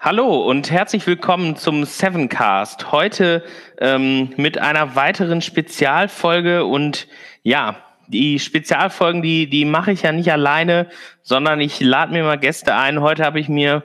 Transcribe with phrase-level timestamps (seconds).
[0.00, 2.92] Hallo und herzlich willkommen zum Sevencast.
[2.92, 3.42] Heute
[3.80, 7.08] ähm, mit einer weiteren Spezialfolge und
[7.42, 10.86] ja, die Spezialfolgen, die, die mache ich ja nicht alleine,
[11.22, 13.00] sondern ich lade mir mal Gäste ein.
[13.00, 13.82] Heute habe ich mir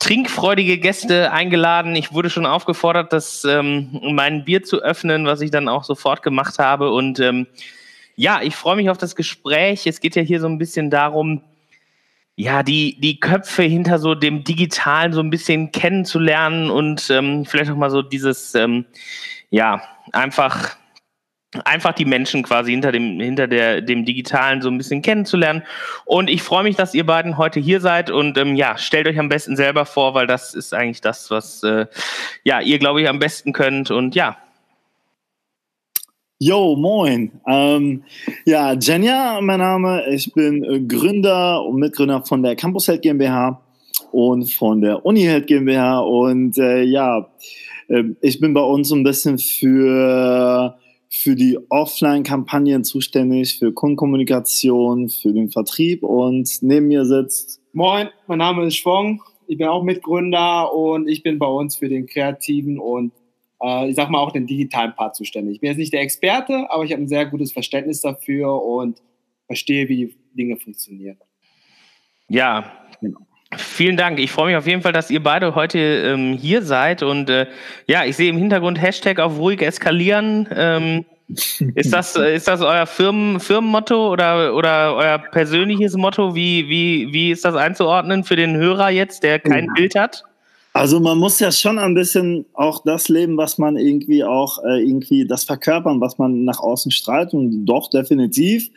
[0.00, 1.94] trinkfreudige Gäste eingeladen.
[1.94, 6.24] Ich wurde schon aufgefordert, das ähm, mein Bier zu öffnen, was ich dann auch sofort
[6.24, 6.90] gemacht habe.
[6.90, 7.46] Und ähm,
[8.16, 9.86] ja, ich freue mich auf das Gespräch.
[9.86, 11.42] Es geht ja hier so ein bisschen darum,
[12.36, 17.70] ja, die, die Köpfe hinter so dem Digitalen so ein bisschen kennenzulernen und ähm, vielleicht
[17.70, 18.84] auch mal so dieses, ähm,
[19.48, 20.76] ja, einfach,
[21.64, 25.62] einfach die Menschen quasi hinter dem, hinter der, dem Digitalen so ein bisschen kennenzulernen.
[26.04, 29.18] Und ich freue mich, dass ihr beiden heute hier seid und ähm, ja, stellt euch
[29.18, 31.86] am besten selber vor, weil das ist eigentlich das, was äh,
[32.44, 33.90] ja, ihr, glaube ich, am besten könnt.
[33.90, 34.36] Und ja,
[36.38, 37.32] Yo, moin.
[37.48, 38.02] Ähm,
[38.44, 40.04] ja, Jenja, mein Name.
[40.10, 43.62] Ich bin äh, Gründer und Mitgründer von der Campus Health GmbH
[44.12, 46.00] und von der Uni Health GmbH.
[46.00, 47.30] Und äh, ja,
[47.88, 50.76] äh, ich bin bei uns ein bisschen für,
[51.08, 56.02] für die Offline-Kampagnen zuständig, für Kundenkommunikation, für den Vertrieb.
[56.02, 57.62] Und neben mir sitzt.
[57.72, 59.22] Moin, mein Name ist Schwong.
[59.46, 63.12] Ich bin auch Mitgründer und ich bin bei uns für den kreativen und
[63.62, 65.56] äh, ich sag mal, auch den digitalen Part zuständig.
[65.56, 69.02] Ich bin jetzt nicht der Experte, aber ich habe ein sehr gutes Verständnis dafür und
[69.46, 71.18] verstehe, wie Dinge funktionieren.
[72.28, 73.20] Ja, genau.
[73.56, 74.18] Vielen Dank.
[74.18, 77.02] Ich freue mich auf jeden Fall, dass ihr beide heute ähm, hier seid.
[77.02, 77.46] Und äh,
[77.86, 80.48] ja, ich sehe im Hintergrund Hashtag auf ruhig eskalieren.
[80.52, 86.34] Ähm, ist, das, äh, ist das euer Firmen, Firmenmotto oder, oder euer persönliches Motto?
[86.34, 89.72] Wie, wie, wie ist das einzuordnen für den Hörer jetzt, der kein ja.
[89.74, 90.24] Bild hat?
[90.76, 94.86] Also man muss ja schon ein bisschen auch das leben, was man irgendwie auch äh,
[94.86, 98.68] irgendwie das verkörpern, was man nach außen strahlt und doch definitiv.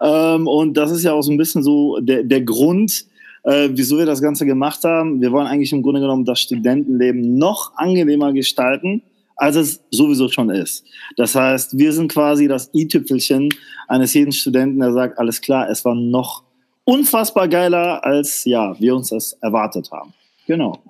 [0.00, 3.04] Ähm, und das ist ja auch so ein bisschen so der, der Grund,
[3.42, 5.20] äh, wieso wir das Ganze gemacht haben.
[5.20, 9.02] Wir wollen eigentlich im Grunde genommen das Studentenleben noch angenehmer gestalten,
[9.36, 10.82] als es sowieso schon ist.
[11.18, 13.50] Das heißt, wir sind quasi das i-Tüpfelchen
[13.86, 16.42] eines jeden Studenten, der sagt, alles klar, es war noch
[16.84, 20.14] unfassbar geiler, als ja, wir uns das erwartet haben.
[20.46, 20.80] Genau.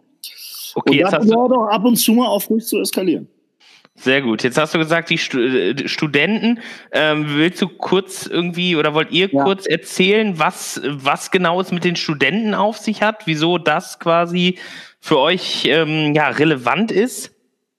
[0.75, 3.29] Okay, und hast du auch ab und zu mal auf ruhig zu eskalieren.
[3.97, 4.43] Sehr gut.
[4.43, 6.59] Jetzt hast du gesagt, die äh, Studenten.
[6.91, 9.45] Ähm, willst du kurz irgendwie oder wollt ihr ja.
[9.45, 13.27] kurz erzählen, was, was genau es mit den Studenten auf sich hat?
[13.27, 14.59] Wieso das quasi
[15.01, 17.31] für euch ähm, ja, relevant ist?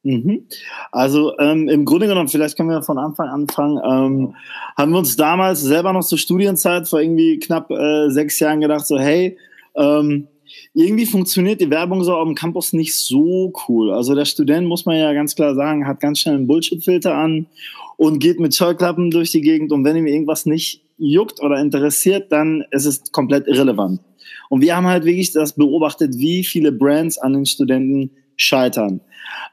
[0.04, 0.48] Mhm.
[0.92, 4.36] Also ähm, im Grunde genommen, vielleicht können wir von Anfang an anfangen, ähm,
[4.78, 8.86] haben wir uns damals selber noch zur Studienzeit vor irgendwie knapp äh, sechs Jahren gedacht,
[8.86, 9.38] so hey,
[9.76, 10.28] ähm,
[10.76, 13.92] irgendwie funktioniert die Werbung so auf dem Campus nicht so cool.
[13.92, 17.48] Also der Student, muss man ja ganz klar sagen, hat ganz schnell einen Bullshit-Filter an
[17.96, 22.30] und geht mit Scheuklappen durch die Gegend und wenn ihm irgendwas nicht juckt oder interessiert,
[22.32, 24.02] dann ist es komplett irrelevant.
[24.50, 29.02] Und wir haben halt wirklich das beobachtet, wie viele Brands an den Studenten scheitern.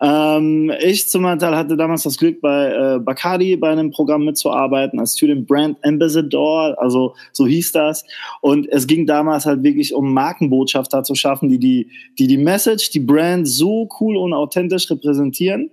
[0.00, 4.98] Ähm, ich zum Teil hatte damals das Glück, bei äh, Bacardi bei einem Programm mitzuarbeiten,
[4.98, 8.04] als Student Brand Ambassador, also so hieß das.
[8.40, 12.90] Und es ging damals halt wirklich um Markenbotschafter zu schaffen, die die, die, die Message,
[12.90, 15.70] die Brand so cool und authentisch repräsentieren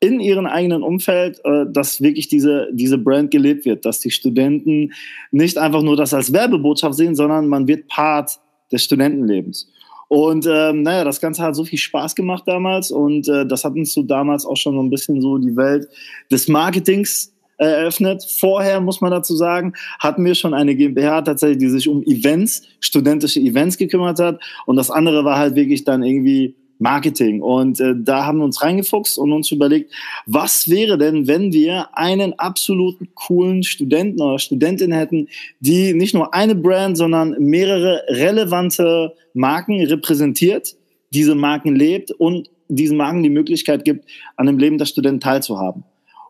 [0.00, 4.92] in ihrem eigenen Umfeld, äh, dass wirklich diese, diese Brand gelebt wird, dass die Studenten
[5.30, 8.38] nicht einfach nur das als Werbebotschaft sehen, sondern man wird Part
[8.70, 9.70] des Studentenlebens.
[10.08, 13.74] Und ähm, naja, das Ganze hat so viel Spaß gemacht damals und äh, das hat
[13.74, 15.86] uns so damals auch schon so ein bisschen so die Welt
[16.30, 18.24] des Marketings eröffnet.
[18.38, 22.62] Vorher, muss man dazu sagen, hatten wir schon eine GmbH tatsächlich, die sich um Events,
[22.80, 24.40] studentische Events gekümmert hat.
[24.64, 27.42] Und das andere war halt wirklich dann irgendwie Marketing.
[27.42, 29.92] Und äh, da haben wir uns reingefuchst und uns überlegt,
[30.26, 35.28] was wäre denn, wenn wir einen absoluten coolen Studenten oder Studentin hätten,
[35.60, 40.76] die nicht nur eine Brand, sondern mehrere relevante Marken repräsentiert,
[41.12, 44.04] diese Marken lebt und diesen Marken die Möglichkeit gibt,
[44.36, 45.84] an dem Leben der Studenten teilzuhaben.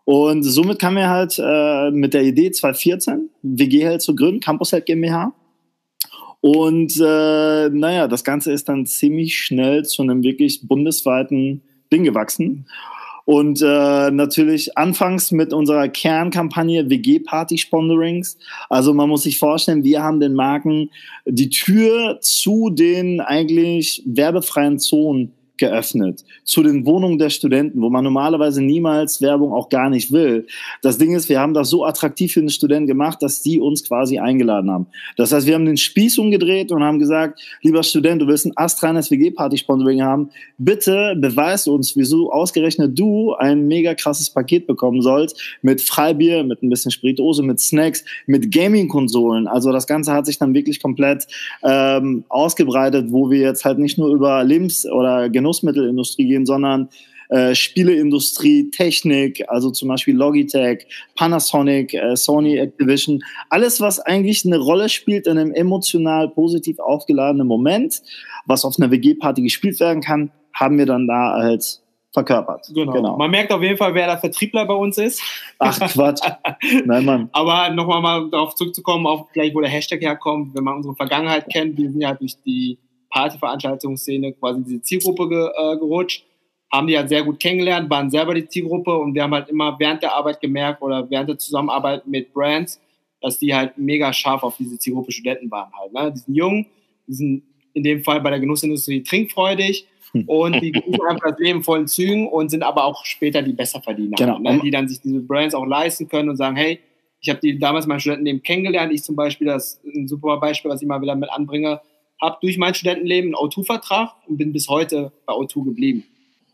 [0.05, 4.71] Und somit kamen wir halt äh, mit der Idee 2014, WG Health zu gründen, Campus
[4.71, 5.33] Health GmbH.
[6.41, 12.65] Und äh, naja, das Ganze ist dann ziemlich schnell zu einem wirklich bundesweiten Ding gewachsen.
[13.25, 18.37] Und äh, natürlich anfangs mit unserer Kernkampagne WG Party Sponsorings.
[18.69, 20.89] Also man muss sich vorstellen, wir haben den Marken
[21.25, 28.03] die Tür zu den eigentlich werbefreien Zonen geöffnet zu den Wohnungen der Studenten, wo man
[28.03, 30.47] normalerweise niemals Werbung auch gar nicht will.
[30.81, 33.83] Das Ding ist, wir haben das so attraktiv für den Studenten gemacht, dass die uns
[33.83, 34.87] quasi eingeladen haben.
[35.17, 38.53] Das heißt, wir haben den Spieß umgedreht und haben gesagt, lieber Student, du willst ein
[38.55, 45.39] astreines WG-Party-Sponsoring haben, bitte beweis uns, wieso ausgerechnet du ein mega krasses Paket bekommen sollst
[45.61, 49.47] mit Freibier, mit ein bisschen Spirituose, mit Snacks, mit Gaming-Konsolen.
[49.47, 51.27] Also das Ganze hat sich dann wirklich komplett
[51.63, 56.89] ähm, ausgebreitet, wo wir jetzt halt nicht nur über Lebens- oder Genussmittelindustrie gehen, sondern
[57.29, 64.57] äh, Spieleindustrie, Technik, also zum Beispiel Logitech, Panasonic, äh, Sony, Activision, alles, was eigentlich eine
[64.57, 68.01] Rolle spielt in einem emotional positiv aufgeladenen Moment,
[68.45, 71.81] was auf einer WG-Party gespielt werden kann, haben wir dann da halt
[72.11, 72.65] verkörpert.
[72.73, 72.91] Genau.
[72.91, 73.17] genau.
[73.17, 75.21] Man merkt auf jeden Fall, wer der Vertriebler bei uns ist.
[75.59, 76.21] Ach Quatsch.
[76.85, 77.29] Nein, Mann.
[77.33, 81.47] Aber nochmal mal darauf zurückzukommen, auch gleich, wo der Hashtag herkommt, wenn man unsere Vergangenheit
[81.51, 86.25] kennt, wir sind ja durch die Partyveranstaltungsszene quasi in diese Zielgruppe ge, äh, gerutscht,
[86.71, 89.75] haben die halt sehr gut kennengelernt, waren selber die Zielgruppe und wir haben halt immer
[89.79, 92.79] während der Arbeit gemerkt oder während der Zusammenarbeit mit Brands,
[93.21, 95.93] dass die halt mega scharf auf diese Zielgruppe Studenten waren halt.
[95.93, 96.11] Ne?
[96.13, 96.65] Die sind jung,
[97.07, 99.87] die sind in dem Fall bei der Genussindustrie trinkfreudig
[100.27, 104.15] und die genießen einfach das Leben vollen Zügen und sind aber auch später die Besserverdiener,
[104.15, 104.39] genau.
[104.39, 104.59] ne?
[104.63, 106.79] die dann sich diese Brands auch leisten können und sagen, hey,
[107.21, 108.93] ich habe die damals meinen Studentenleben kennengelernt.
[108.93, 111.81] Ich zum Beispiel, das ist ein super Beispiel, was ich mal wieder mit anbringe,
[112.21, 116.03] habe durch mein Studentenleben einen O2-Vertrag und bin bis heute bei O2 geblieben.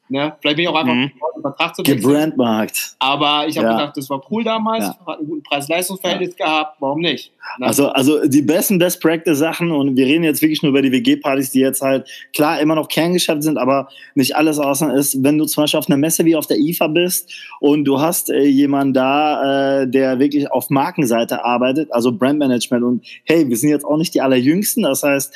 [0.07, 0.35] Ne?
[0.39, 1.11] Vielleicht bin ich auch einfach mhm.
[1.33, 2.95] einen Vertrag zu Gebrandmarkt.
[2.99, 3.73] Aber ich habe ja.
[3.73, 4.97] gedacht, das war cool damals, ja.
[5.07, 6.45] hat einen guten Preis-Leistungs-Verhältnis ja.
[6.45, 7.31] gehabt, warum nicht?
[7.57, 7.65] Ne?
[7.65, 10.91] Also, also die besten Best Practice Sachen und wir reden jetzt wirklich nur über die
[10.91, 15.39] WG-Partys, die jetzt halt klar immer noch Kerngeschäft sind, aber nicht alles außer ist, wenn
[15.39, 18.43] du zum Beispiel auf einer Messe wie auf der IFA bist und du hast äh,
[18.43, 23.85] jemanden da, äh, der wirklich auf Markenseite arbeitet, also Brandmanagement und hey, wir sind jetzt
[23.85, 25.35] auch nicht die allerjüngsten, das heißt,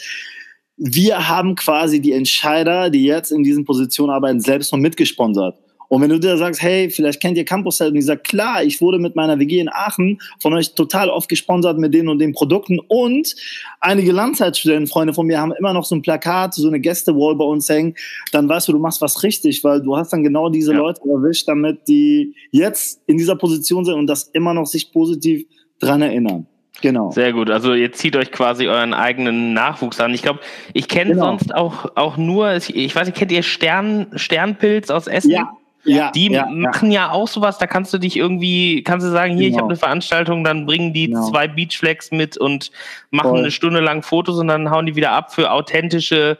[0.79, 5.55] wir haben quasi die Entscheider, die jetzt in diesen Positionen arbeiten, selbst noch mitgesponsert.
[5.89, 8.79] Und wenn du dir sagst, hey, vielleicht kennt ihr Campus und ich sag, klar, ich
[8.79, 12.31] wurde mit meiner WG in Aachen von euch total oft gesponsert mit den und den
[12.31, 13.35] Produkten und
[13.81, 17.67] einige Langzeitstudentenfreunde von mir haben immer noch so ein Plakat, so eine Gästewall bei uns
[17.67, 17.95] hängen,
[18.31, 20.77] dann weißt du, du machst was richtig, weil du hast dann genau diese ja.
[20.77, 25.45] Leute erwischt, damit die jetzt in dieser Position sind und das immer noch sich positiv
[25.79, 26.45] dran erinnern.
[26.81, 27.11] Genau.
[27.11, 27.49] Sehr gut.
[27.49, 30.13] Also ihr zieht euch quasi euren eigenen Nachwuchs an.
[30.13, 30.39] Ich glaube,
[30.73, 31.25] ich kenne genau.
[31.25, 35.31] sonst auch, auch nur, ich weiß nicht, kennt ihr Stern, Sternpilz aus Essen?
[35.31, 35.51] Ja.
[35.85, 37.07] Ja, die ja, machen ja.
[37.07, 37.11] ja.
[37.11, 39.55] auch sowas, da kannst du dich irgendwie, kannst du sagen, hier, genau.
[39.55, 41.29] ich habe eine Veranstaltung, dann bringen die genau.
[41.29, 42.71] zwei Beachflags mit und
[43.11, 43.39] machen Voll.
[43.39, 46.37] eine Stunde lang Fotos und dann hauen die wieder ab für authentische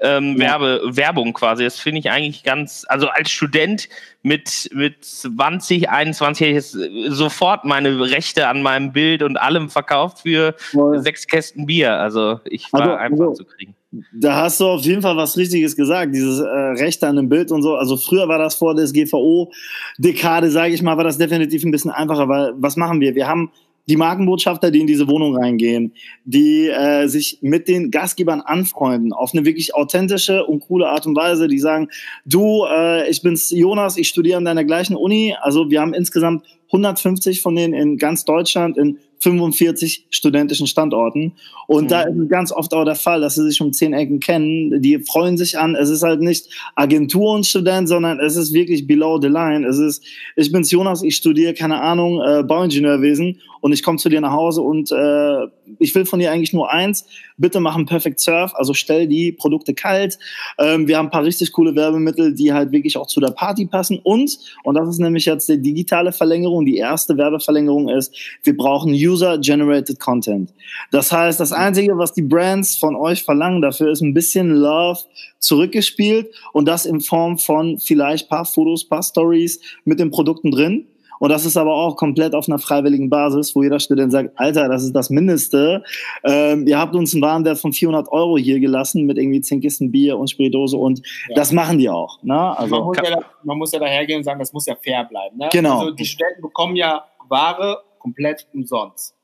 [0.00, 0.60] ähm, ja.
[0.60, 1.64] Werbe, Werbung quasi.
[1.64, 3.88] Das finde ich eigentlich ganz, also als Student
[4.22, 10.20] mit, mit 20, 21 hätte ich sofort meine Rechte an meinem Bild und allem verkauft
[10.20, 11.00] für Voll.
[11.00, 11.98] sechs Kästen Bier.
[11.98, 13.74] Also ich war also, einfach also, zu kriegen.
[14.12, 17.52] Da hast du auf jeden Fall was Richtiges gesagt, dieses äh, Recht an dem Bild
[17.52, 17.76] und so.
[17.76, 21.90] Also früher war das vor der SGVO-Dekade, sage ich mal, war das definitiv ein bisschen
[21.90, 23.14] einfacher, weil was machen wir?
[23.14, 23.50] Wir haben
[23.88, 25.92] die Markenbotschafter, die in diese Wohnung reingehen,
[26.24, 31.16] die äh, sich mit den Gastgebern anfreunden, auf eine wirklich authentische und coole Art und
[31.16, 31.88] Weise, die sagen,
[32.24, 35.34] du, äh, ich bin's Jonas, ich studiere an deiner gleichen Uni.
[35.40, 41.32] Also wir haben insgesamt 150 von denen in ganz Deutschland, in 45 studentischen Standorten.
[41.66, 41.88] Und mhm.
[41.88, 44.82] da ist ganz oft auch der Fall, dass sie sich um zehn Ecken kennen.
[44.82, 45.74] Die freuen sich an.
[45.74, 49.66] Es ist halt nicht Agentur und Student, sondern es ist wirklich below the line.
[49.66, 50.04] Es ist,
[50.36, 54.32] ich bin's Jonas, ich studiere, keine Ahnung, äh, Bauingenieurwesen und ich komme zu dir nach
[54.32, 55.46] Hause und äh,
[55.78, 57.06] ich will von dir eigentlich nur eins.
[57.36, 60.18] Bitte mach einen Perfect Surf, also stell die Produkte kalt.
[60.58, 63.66] Ähm, wir haben ein paar richtig coole Werbemittel, die halt wirklich auch zu der Party
[63.66, 63.98] passen.
[64.02, 68.92] Und, und das ist nämlich jetzt die digitale Verlängerung, die erste Werbeverlängerung ist, wir brauchen
[68.92, 70.52] User-Generated Content.
[70.90, 75.00] Das heißt, das Einzige, was die Brands von euch verlangen dafür, ist ein bisschen Love
[75.38, 80.86] zurückgespielt und das in Form von vielleicht paar Fotos, paar Stories mit den Produkten drin.
[81.18, 84.68] Und das ist aber auch komplett auf einer freiwilligen Basis, wo jeder Student sagt, Alter,
[84.68, 85.82] das ist das Mindeste.
[86.24, 89.90] Ähm, ihr habt uns einen Warenwert von 400 Euro hier gelassen mit irgendwie 10 Kisten
[89.90, 91.34] Bier und Spirituose und ja.
[91.34, 92.22] das machen die auch.
[92.22, 92.56] Ne?
[92.58, 95.04] Also, man, muss ja da, man muss ja dahergehen und sagen, das muss ja fair
[95.04, 95.36] bleiben.
[95.38, 95.48] Ne?
[95.52, 95.80] Genau.
[95.80, 99.14] Also die Studenten bekommen ja Ware komplett umsonst.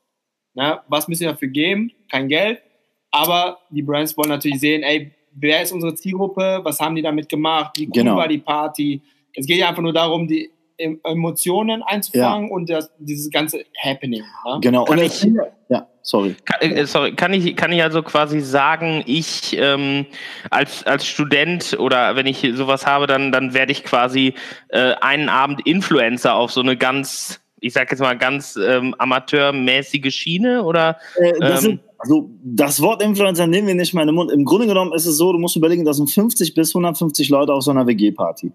[0.53, 0.79] Ne?
[0.87, 1.91] Was müssen wir dafür geben?
[2.09, 2.61] Kein Geld.
[3.11, 6.61] Aber die Brands wollen natürlich sehen, ey, wer ist unsere Zielgruppe?
[6.63, 7.77] Was haben die damit gemacht?
[7.77, 8.15] Wie cool genau.
[8.15, 9.01] war die Party?
[9.35, 12.53] Es geht ja einfach nur darum, die Emotionen einzufangen ja.
[12.53, 14.23] und das, dieses ganze Happening.
[14.45, 14.59] Ne?
[14.61, 14.85] Genau.
[14.85, 15.23] Kann und ich,
[15.69, 16.35] ja, sorry.
[16.45, 17.13] Kann, äh, sorry.
[17.13, 20.05] Kann ich, kann ich also quasi sagen, ich ähm,
[20.49, 24.33] als, als Student oder wenn ich sowas habe, dann, dann werde ich quasi
[24.69, 30.13] äh, einen Abend Influencer auf so eine ganz ich sag jetzt mal ganz ähm, amateurmäßige
[30.13, 30.97] Schiene oder?
[31.15, 34.29] Äh, das, ähm, sind, Also das Wort Influencer nehmen wir nicht mal in den Mund.
[34.29, 37.53] Im Grunde genommen ist es so, du musst überlegen, das sind 50 bis 150 Leute
[37.53, 38.51] auf so einer WG-Party.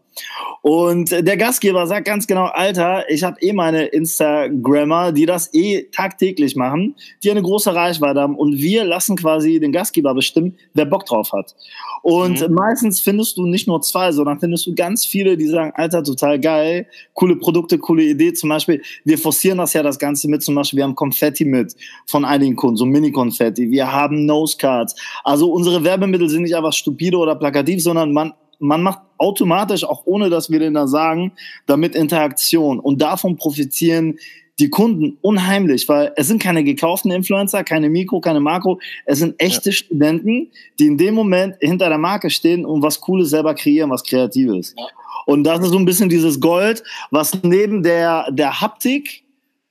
[0.61, 5.85] Und der Gastgeber sagt ganz genau, Alter, ich habe eh meine Instagrammer, die das eh
[5.85, 10.85] tagtäglich machen, die eine große Reichweite haben und wir lassen quasi den Gastgeber bestimmen, wer
[10.85, 11.55] Bock drauf hat.
[12.03, 12.55] Und mhm.
[12.55, 16.39] meistens findest du nicht nur zwei, sondern findest du ganz viele, die sagen, Alter, total
[16.39, 18.35] geil, coole Produkte, coole Idee.
[18.35, 21.75] Zum Beispiel, wir forcieren das ja das Ganze mit, zum Beispiel, wir haben Konfetti mit
[22.07, 24.95] von einigen Kunden, so Mini-Konfetti Konfetti, wir haben Nosecards.
[25.25, 30.03] Also unsere Werbemittel sind nicht einfach stupide oder plakativ, sondern man, man macht automatisch, auch
[30.05, 31.33] ohne dass wir denen da sagen,
[31.67, 32.81] damit Interaktion.
[32.81, 34.19] Und davon profitieren
[34.59, 39.37] die Kunden unheimlich, weil es sind keine gekauften Influencer, keine Mikro, keine Makro, es sind
[39.39, 39.77] echte ja.
[39.77, 44.03] Studenten, die in dem Moment hinter der Marke stehen und was Cooles selber kreieren, was
[44.03, 44.75] Kreatives.
[44.77, 44.87] Ja.
[45.27, 49.23] Und das ist so ein bisschen dieses Gold, was neben der, der Haptik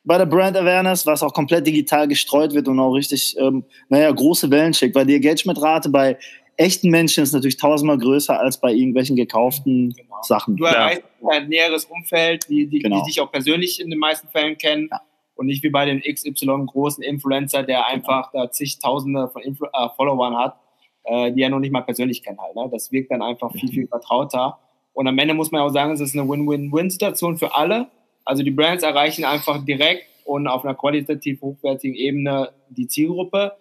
[0.08, 4.10] bei der Brand Awareness, was auch komplett digital gestreut wird und auch richtig, ähm, naja,
[4.10, 6.18] große Wellen schickt, weil die Engagementrate bei
[6.56, 10.16] echten Menschen ist natürlich tausendmal größer als bei irgendwelchen gekauften genau.
[10.24, 10.56] Sachen.
[10.56, 11.30] Du erreichst ja.
[11.30, 13.02] ein näheres Umfeld, die, die, genau.
[13.02, 14.88] die dich auch persönlich in den meisten Fällen kennen.
[14.90, 15.02] Ja.
[15.36, 19.90] Und nicht wie bei dem XY großen Influencer, der einfach da zigtausende von Influ äh,
[19.98, 20.56] Followern hat,
[21.04, 22.56] äh, die er noch nicht mal persönlich kennt halt.
[22.56, 22.70] Ne?
[22.72, 24.58] Das wirkt dann einfach viel, viel vertrauter.
[24.94, 27.88] Und am Ende muss man auch sagen, es ist eine Win-Win-Win-Situation für alle.
[28.28, 33.54] Also die Brands erreichen einfach direkt und auf einer qualitativ hochwertigen Ebene die Zielgruppe.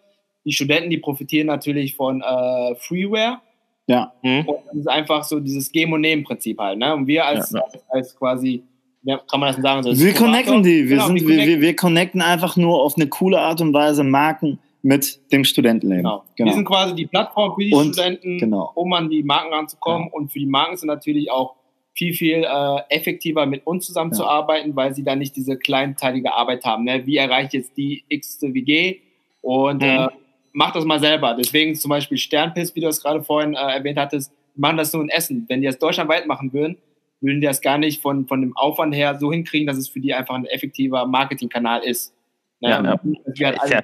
[0.44, 3.38] Die Studenten, die profitieren natürlich von äh, Freeware.
[3.86, 4.12] Ja.
[4.22, 4.40] Mhm.
[4.48, 6.78] Und das ist einfach so dieses Geben- und Nehmen-Prinzip halt.
[6.78, 6.92] Ne?
[6.94, 7.80] Und wir als, ja, ja.
[7.88, 8.62] als, quasi
[9.04, 9.82] kann man das sagen?
[9.84, 10.88] So wir connecten die.
[10.88, 14.02] Wir, genau, sind, wir, wir, wir connecten einfach nur auf eine coole Art und Weise
[14.02, 16.02] Marken mit dem Studentenleben.
[16.02, 16.24] Genau.
[16.34, 16.50] genau.
[16.50, 18.72] Wir sind quasi die Plattform für die und, Studenten, genau.
[18.74, 20.08] um an die Marken ranzukommen.
[20.08, 20.12] Ja.
[20.12, 21.54] Und für die Marken sind natürlich auch
[21.96, 24.76] viel, viel äh, effektiver mit uns zusammenzuarbeiten, ja.
[24.76, 26.84] weil sie dann nicht diese kleinteilige Arbeit haben.
[26.84, 27.06] Ne?
[27.06, 29.00] Wie erreiche ich jetzt die x WG?
[29.40, 29.88] Und mhm.
[29.88, 30.08] äh,
[30.52, 31.34] mach das mal selber.
[31.38, 35.02] Deswegen zum Beispiel Sternpiss, wie du es gerade vorhin äh, erwähnt hattest, machen das nur
[35.02, 35.46] in Essen.
[35.48, 36.76] Wenn die das deutschlandweit machen würden,
[37.20, 40.00] würden die das gar nicht von, von dem Aufwand her so hinkriegen, dass es für
[40.00, 42.14] die einfach ein effektiver Marketingkanal ist.
[42.60, 42.70] Ne?
[42.70, 43.00] Ja, ja.
[43.02, 43.82] Wir halt alle ja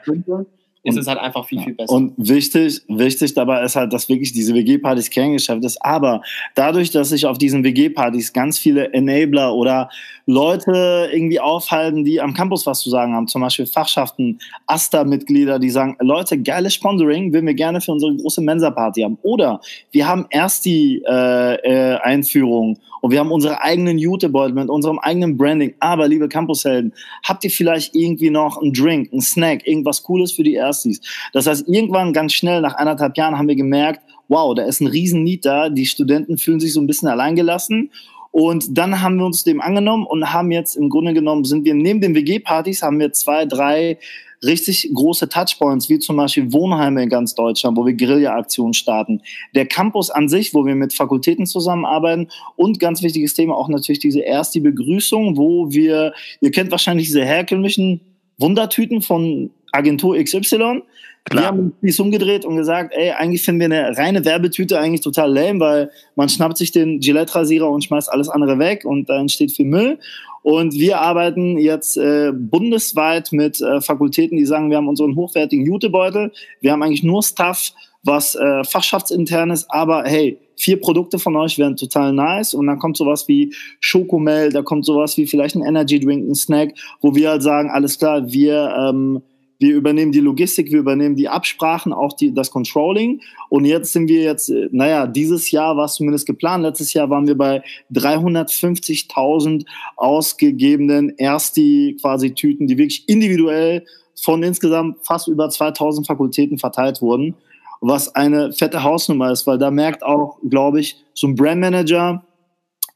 [0.84, 1.92] ist es halt einfach viel, viel besser.
[1.92, 5.84] Und wichtig, wichtig dabei ist halt, dass wirklich diese WG-Partys Kerngeschäft ist.
[5.84, 6.22] Aber
[6.54, 9.90] dadurch, dass sich auf diesen WG-Partys ganz viele Enabler oder
[10.26, 15.70] Leute irgendwie aufhalten, die am Campus was zu sagen haben, zum Beispiel Fachschaften, AStA-Mitglieder, die
[15.70, 19.18] sagen, Leute, geiles Sponsoring, würden wir gerne für unsere große Mensa-Party haben.
[19.22, 19.60] Oder
[19.90, 25.00] wir haben erst die äh, äh, Einführung und wir haben unsere eigenen Jutebeutel mit unserem
[25.00, 25.74] eigenen Branding.
[25.80, 30.44] Aber, liebe Campushelden, habt ihr vielleicht irgendwie noch einen Drink, einen Snack, irgendwas Cooles für
[30.44, 31.00] die Erstis?
[31.32, 34.86] Das heißt, irgendwann ganz schnell, nach anderthalb Jahren, haben wir gemerkt, wow, da ist ein
[34.86, 35.68] riesen Need da.
[35.68, 37.90] Die Studenten fühlen sich so ein bisschen alleingelassen.
[38.32, 41.74] Und dann haben wir uns dem angenommen und haben jetzt im Grunde genommen, sind wir
[41.74, 43.98] neben den WG-Partys, haben wir zwei, drei
[44.42, 49.20] richtig große Touchpoints, wie zum Beispiel Wohnheime in ganz Deutschland, wo wir Guerilla-Aktionen starten.
[49.54, 54.00] Der Campus an sich, wo wir mit Fakultäten zusammenarbeiten und ganz wichtiges Thema auch natürlich
[54.00, 58.00] diese erste Begrüßung, wo wir, ihr kennt wahrscheinlich diese herkömmlichen
[58.38, 60.82] Wundertüten von Agentur XY.
[61.24, 61.42] Klar.
[61.42, 65.32] Wir haben uns umgedreht und gesagt, ey, eigentlich finden wir eine reine Werbetüte eigentlich total
[65.32, 69.52] lame, weil man schnappt sich den Gillette-Rasierer und schmeißt alles andere weg und da entsteht
[69.52, 69.98] viel Müll.
[70.42, 75.64] Und wir arbeiten jetzt äh, bundesweit mit äh, Fakultäten, die sagen, wir haben unseren hochwertigen
[75.64, 76.32] Jutebeutel.
[76.60, 77.70] Wir haben eigentlich nur Stuff,
[78.02, 82.80] was äh, fachschaftsintern ist, aber hey, vier Produkte von euch wären total nice und dann
[82.80, 87.14] kommt sowas wie Schokomel, da kommt sowas wie vielleicht ein Energy Drink, ein Snack, wo
[87.14, 89.22] wir halt sagen, alles klar, wir ähm,
[89.62, 93.20] wir übernehmen die Logistik, wir übernehmen die Absprachen, auch die, das Controlling.
[93.48, 96.64] Und jetzt sind wir jetzt, äh, naja, dieses Jahr war es zumindest geplant.
[96.64, 97.62] Letztes Jahr waren wir bei
[97.94, 99.64] 350.000
[99.96, 103.84] ausgegebenen Ersti quasi Tüten, die wirklich individuell
[104.20, 107.34] von insgesamt fast über 2000 Fakultäten verteilt wurden.
[107.80, 112.24] Was eine fette Hausnummer ist, weil da merkt auch, glaube ich, so ein Brandmanager,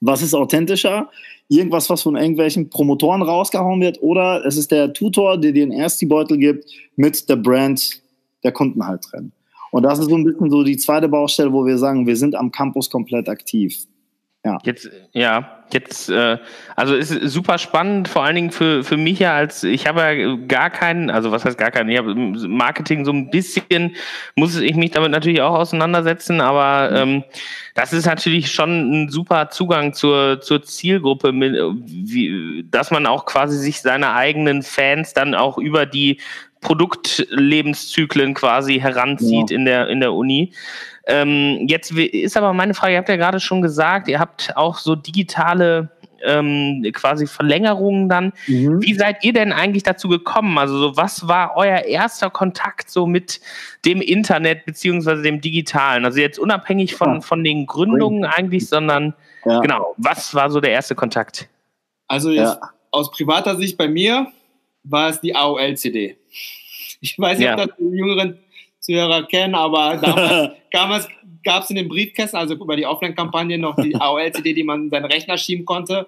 [0.01, 1.11] was ist authentischer?
[1.49, 5.73] Irgendwas, was von irgendwelchen Promotoren rausgehauen wird, oder es ist der Tutor, der dir den
[5.73, 6.65] Ersti-Beutel gibt,
[6.97, 8.03] mit der Brand
[8.43, 9.33] der Kunden halt drin.
[9.71, 12.35] Und das ist so ein bisschen so die zweite Baustelle, wo wir sagen, wir sind
[12.35, 13.87] am Campus komplett aktiv.
[14.47, 14.59] Ja.
[14.63, 16.39] Jetzt, ja, jetzt, äh,
[16.77, 20.37] also ist super spannend, vor allen Dingen für, für mich ja als, ich habe ja
[20.47, 23.97] gar keinen, also was heißt gar keinen, ich habe Marketing so ein bisschen,
[24.37, 27.25] muss ich mich damit natürlich auch auseinandersetzen, aber ähm,
[27.75, 33.59] das ist natürlich schon ein super Zugang zur, zur Zielgruppe, wie, dass man auch quasi
[33.59, 36.21] sich seine eigenen Fans dann auch über die
[36.61, 39.57] Produktlebenszyklen quasi heranzieht ja.
[39.57, 40.53] in der, in der Uni.
[41.07, 44.79] Ähm, jetzt ist aber meine Frage, ihr habt ja gerade schon gesagt, ihr habt auch
[44.79, 45.91] so digitale
[46.25, 48.33] ähm, quasi Verlängerungen dann.
[48.47, 48.83] Mhm.
[48.83, 50.59] Wie seid ihr denn eigentlich dazu gekommen?
[50.59, 53.41] Also so, was war euer erster Kontakt so mit
[53.85, 56.05] dem Internet beziehungsweise dem Digitalen?
[56.05, 59.61] Also jetzt unabhängig von, von den Gründungen eigentlich, sondern ja.
[59.61, 61.49] genau, was war so der erste Kontakt?
[62.09, 62.71] Also jetzt ja.
[62.91, 64.27] aus privater Sicht bei mir
[64.83, 66.17] war es die AOL-CD.
[67.01, 67.55] Ich weiß nicht, ja.
[67.55, 68.39] ob das die jüngeren
[68.87, 71.09] Zuhörer kennen, aber damals, damals
[71.45, 74.91] gab es in den Briefkästen, also über die Offline-Kampagne, noch die AOL-CD, die man in
[74.91, 76.07] seinen Rechner schieben konnte.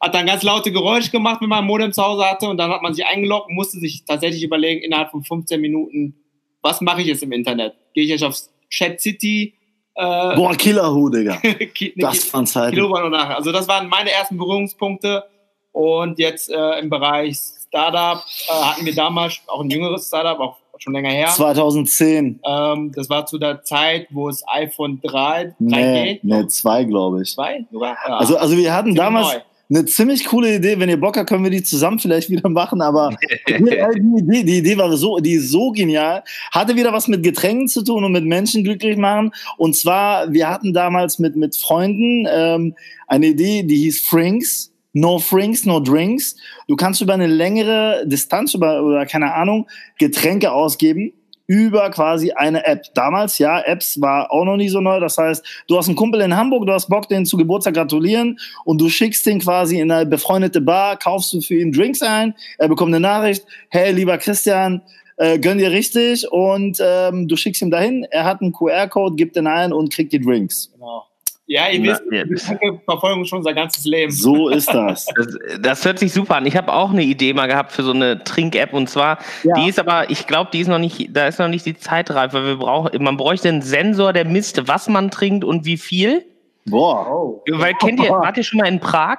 [0.00, 2.70] Hat dann ganz laute Geräusche gemacht, wenn man ein Modem zu Hause hatte und dann
[2.70, 6.14] hat man sich eingeloggt und musste sich tatsächlich überlegen, innerhalb von 15 Minuten,
[6.62, 7.74] was mache ich jetzt im Internet?
[7.94, 8.36] Gehe ich jetzt auf
[8.68, 9.54] Chat City?
[9.94, 11.40] Äh, Boah, Killerhu, Digga.
[11.96, 12.78] das waren Zeiten.
[12.78, 15.24] Also das waren meine ersten Berührungspunkte
[15.72, 17.38] und jetzt äh, im Bereich
[17.68, 21.28] Startup äh, hatten wir damals auch ein jüngeres Startup, auch schon länger her.
[21.28, 22.40] 2010.
[22.44, 25.54] Ähm, das war zu der Zeit, wo es iPhone 3, 3G.
[25.58, 27.32] Nee, nee 2, glaube ich.
[27.32, 27.96] 2 sogar?
[28.06, 28.16] Ja.
[28.16, 29.40] Also, also wir hatten damals neu.
[29.70, 30.78] eine ziemlich coole Idee.
[30.78, 32.80] Wenn ihr Bock habt, können wir die zusammen vielleicht wieder machen.
[32.80, 33.14] Aber
[33.48, 36.22] die, Idee, die Idee war so, die ist so genial.
[36.50, 39.32] Hatte wieder was mit Getränken zu tun und mit Menschen glücklich machen.
[39.58, 42.74] Und zwar, wir hatten damals mit, mit Freunden ähm,
[43.06, 44.72] eine Idee, die hieß Frinks.
[44.92, 46.36] No Frinks, no Drinks.
[46.68, 49.68] Du kannst über eine längere Distanz, über, oder keine Ahnung,
[49.98, 51.12] Getränke ausgeben
[51.50, 52.84] über quasi eine App.
[52.94, 55.00] Damals, ja, Apps war auch noch nie so neu.
[55.00, 58.38] Das heißt, du hast einen Kumpel in Hamburg, du hast Bock, den zu Geburtstag gratulieren
[58.64, 62.34] und du schickst den quasi in eine befreundete Bar, kaufst du für ihn Drinks ein,
[62.56, 64.82] er bekommt eine Nachricht, hey, lieber Christian,
[65.16, 69.34] äh, gönn dir richtig und ähm, du schickst ihm dahin, er hat einen QR-Code, gibt
[69.34, 70.70] den ein und kriegt die Drinks.
[70.72, 71.09] Genau.
[71.50, 74.12] Ja, ihr wisst, wir verfolgen schon unser ganzes Leben.
[74.12, 75.06] So ist das.
[75.16, 75.26] Das,
[75.60, 76.46] das hört sich super an.
[76.46, 79.54] Ich habe auch eine Idee mal gehabt für so eine Trink-App und zwar, ja.
[79.54, 82.10] die ist aber, ich glaube, die ist noch nicht, da ist noch nicht die Zeit
[82.12, 85.76] reif, weil wir brauchen, man bräuchte einen Sensor, der misst, was man trinkt und wie
[85.76, 86.24] viel.
[86.66, 87.06] Boah.
[87.10, 87.42] Oh.
[87.50, 89.18] Weil kennt ihr, wart ihr schon mal in Prag?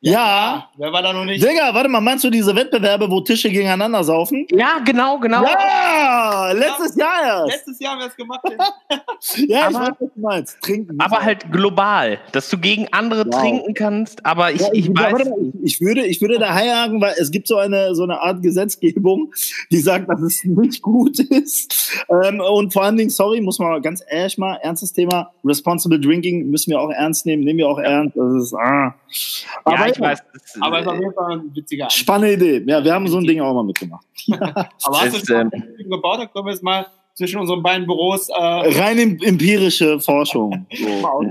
[0.00, 0.68] Ja.
[0.76, 1.42] Wer war da noch nicht?
[1.42, 4.46] Digga, warte mal, meinst du diese Wettbewerbe, wo Tische gegeneinander saufen?
[4.50, 5.42] Ja, genau, genau.
[5.42, 7.52] Ja, letztes ja, Jahr erst.
[7.52, 8.40] Letztes Jahr haben wir es gemacht.
[9.48, 10.60] ja, aber, ich weiß, was du meinst.
[10.62, 11.00] Trinken.
[11.00, 13.40] Aber halt global, dass du gegen andere wow.
[13.40, 15.12] trinken kannst, aber ich, ja, ich, ich weiß...
[15.12, 18.40] Mal, ich, würde, ich würde da heiraten, weil es gibt so eine, so eine Art
[18.40, 19.32] Gesetzgebung,
[19.72, 22.04] die sagt, dass es nicht gut ist.
[22.08, 26.48] Ähm, und vor allen Dingen, sorry, muss man ganz ehrlich mal, ernstes Thema, Responsible Drinking
[26.50, 28.16] müssen wir auch ernst nehmen, nehmen wir auch ernst.
[28.16, 28.94] Das ist, ah.
[29.64, 30.22] Aber ich weiß.
[30.32, 32.64] Das, aber es ist auf jeden Fall ein witziger Spannende Idee.
[32.70, 34.06] Ja, wir haben so ein Ding auch mal mitgemacht.
[34.32, 35.50] aber hast du ähm,
[35.88, 36.20] gebaut?
[36.20, 38.28] Da können wir jetzt mal zwischen unseren beiden Büros.
[38.28, 40.66] Äh, Rein empirische Forschung.
[40.76, 41.22] So.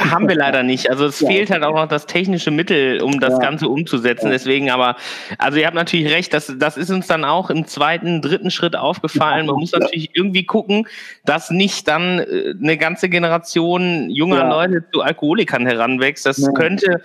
[0.00, 0.90] Haben wir leider nicht.
[0.90, 1.28] Also es ja.
[1.28, 3.38] fehlt halt auch noch das technische Mittel, um das ja.
[3.38, 4.26] Ganze umzusetzen.
[4.26, 4.32] Ja.
[4.32, 4.96] Deswegen aber,
[5.38, 8.74] also ihr habt natürlich recht, das, das ist uns dann auch im zweiten, dritten Schritt
[8.74, 9.46] aufgefallen.
[9.46, 10.88] Man muss natürlich irgendwie gucken,
[11.24, 16.26] dass nicht dann äh, eine ganze Generation junger Leute zu Alkoholikern heranwächst.
[16.26, 17.00] Das könnte,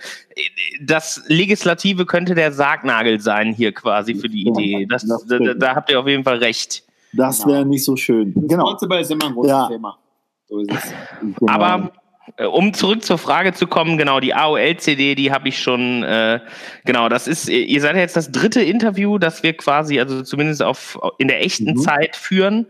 [0.82, 4.86] das Legislative könnte der Sargnagel sein hier quasi für die Idee.
[4.90, 6.82] Das, da, da, habt ihr auf jeden Fall recht.
[7.12, 8.34] Das wäre nicht so schön.
[8.34, 8.64] Genau.
[8.64, 9.96] Responsible ist immer ein großes Thema.
[10.48, 10.92] So ist es.
[11.38, 11.52] Genau.
[11.52, 11.92] Aber
[12.38, 16.40] um zurück zur Frage zu kommen, genau, die AOL-CD, die habe ich schon, äh,
[16.84, 20.98] genau, das ist, ihr seid jetzt das dritte Interview, das wir quasi, also zumindest auf,
[21.18, 21.76] in der echten mhm.
[21.78, 22.66] Zeit führen.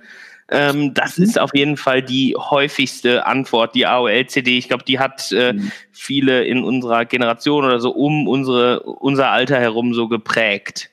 [0.51, 1.25] Ähm, das mhm.
[1.25, 4.59] ist auf jeden Fall die häufigste Antwort, die AOL-CD.
[4.59, 5.73] Ich glaube, die hat äh, mhm.
[5.93, 10.91] viele in unserer Generation oder so um unsere, unser Alter herum so geprägt.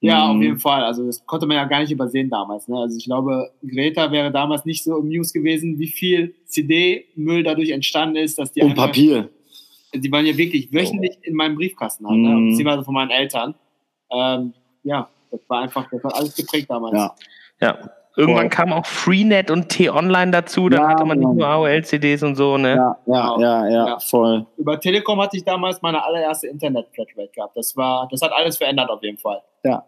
[0.00, 0.42] Ja, auf mhm.
[0.42, 0.82] jeden Fall.
[0.82, 2.66] Also das konnte man ja gar nicht übersehen damals.
[2.68, 2.78] Ne?
[2.78, 7.70] Also ich glaube, Greta wäre damals nicht so im News gewesen, wie viel CD-Müll dadurch
[7.70, 9.28] entstanden ist, dass die Und einfach, Papier.
[9.92, 12.28] Die waren ja wirklich wöchentlich in meinem Briefkasten, halt, ne?
[12.30, 12.50] Mhm.
[12.50, 13.54] beziehungsweise von meinen Eltern.
[14.10, 16.96] Ähm, ja, das war einfach, das hat alles geprägt damals.
[16.96, 17.14] Ja.
[17.60, 17.90] ja.
[18.16, 18.56] Irgendwann Boah.
[18.56, 22.58] kam auch Freenet und T-Online dazu, dann ja, hatte man nicht nur AOL-CDs und so,
[22.58, 22.74] ne?
[22.74, 23.40] Ja, ja, genau.
[23.40, 24.46] ja, ja, voll.
[24.56, 27.56] Über Telekom hatte ich damals meine allererste Internet-Flatrate gehabt.
[27.56, 29.40] Das war, das hat alles verändert auf jeden Fall.
[29.64, 29.84] Ja.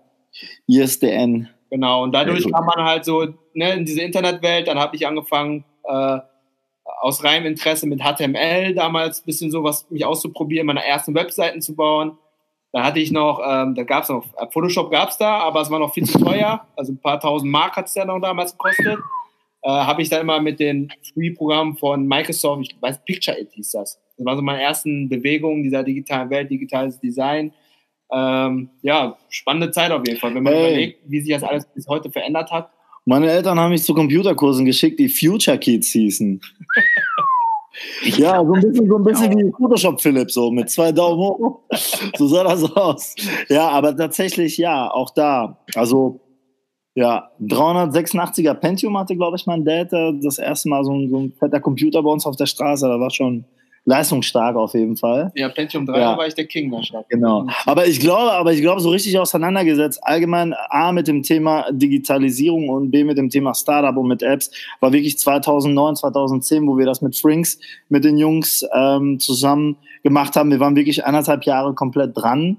[0.66, 1.49] ISDN.
[1.71, 4.68] Genau, und dadurch kam man halt so ne, in diese Internetwelt.
[4.68, 6.18] Dann habe ich angefangen, äh,
[7.01, 11.75] aus reinem Interesse mit HTML damals ein bisschen sowas mich auszuprobieren, meine ersten Webseiten zu
[11.75, 12.18] bauen.
[12.73, 15.61] Da hatte ich noch, ähm, da gab es noch, äh, Photoshop gab es da, aber
[15.61, 16.66] es war noch viel zu teuer.
[16.77, 18.99] Also ein paar tausend Mark hat es ja noch damals gekostet.
[19.62, 23.73] Äh, habe ich dann immer mit den Free-Programmen von Microsoft, ich weiß, Picture It hieß
[23.73, 24.01] das.
[24.16, 27.53] Das war so meine ersten Bewegungen dieser digitalen Welt, digitales Design.
[28.12, 30.68] Ähm, ja, spannende Zeit auf jeden Fall, wenn man hey.
[30.68, 32.70] überlegt, wie sich das alles bis heute verändert hat.
[33.05, 36.40] Meine Eltern haben mich zu Computerkursen geschickt, die Future Kids hießen.
[38.16, 41.61] ja, so ein bisschen, so ein bisschen wie Photoshop Philipp, so mit zwei Daumen hoch.
[42.16, 43.14] so sah das aus.
[43.48, 45.59] Ja, aber tatsächlich, ja, auch da.
[45.75, 46.20] Also,
[46.94, 49.90] ja, 386er Pentium hatte, glaube ich, mein Dad
[50.22, 52.87] das erste Mal so ein, so ein fetter Computer bei uns auf der Straße.
[52.87, 53.46] Da war schon,
[53.85, 55.33] leistungsstark auf jeden Fall.
[55.35, 56.16] Ja, Pentium 3 Ja.
[56.16, 57.09] war ich der King stark.
[57.09, 57.47] Genau.
[57.66, 62.68] Aber ich glaube, aber ich glaube, so richtig auseinandergesetzt, allgemein A mit dem Thema Digitalisierung
[62.68, 66.87] und B mit dem Thema Startup und mit Apps, war wirklich 2009, 2010, wo wir
[66.87, 70.51] das mit Frinks, mit den Jungs ähm, zusammen gemacht haben.
[70.51, 72.59] Wir waren wirklich anderthalb Jahre komplett dran.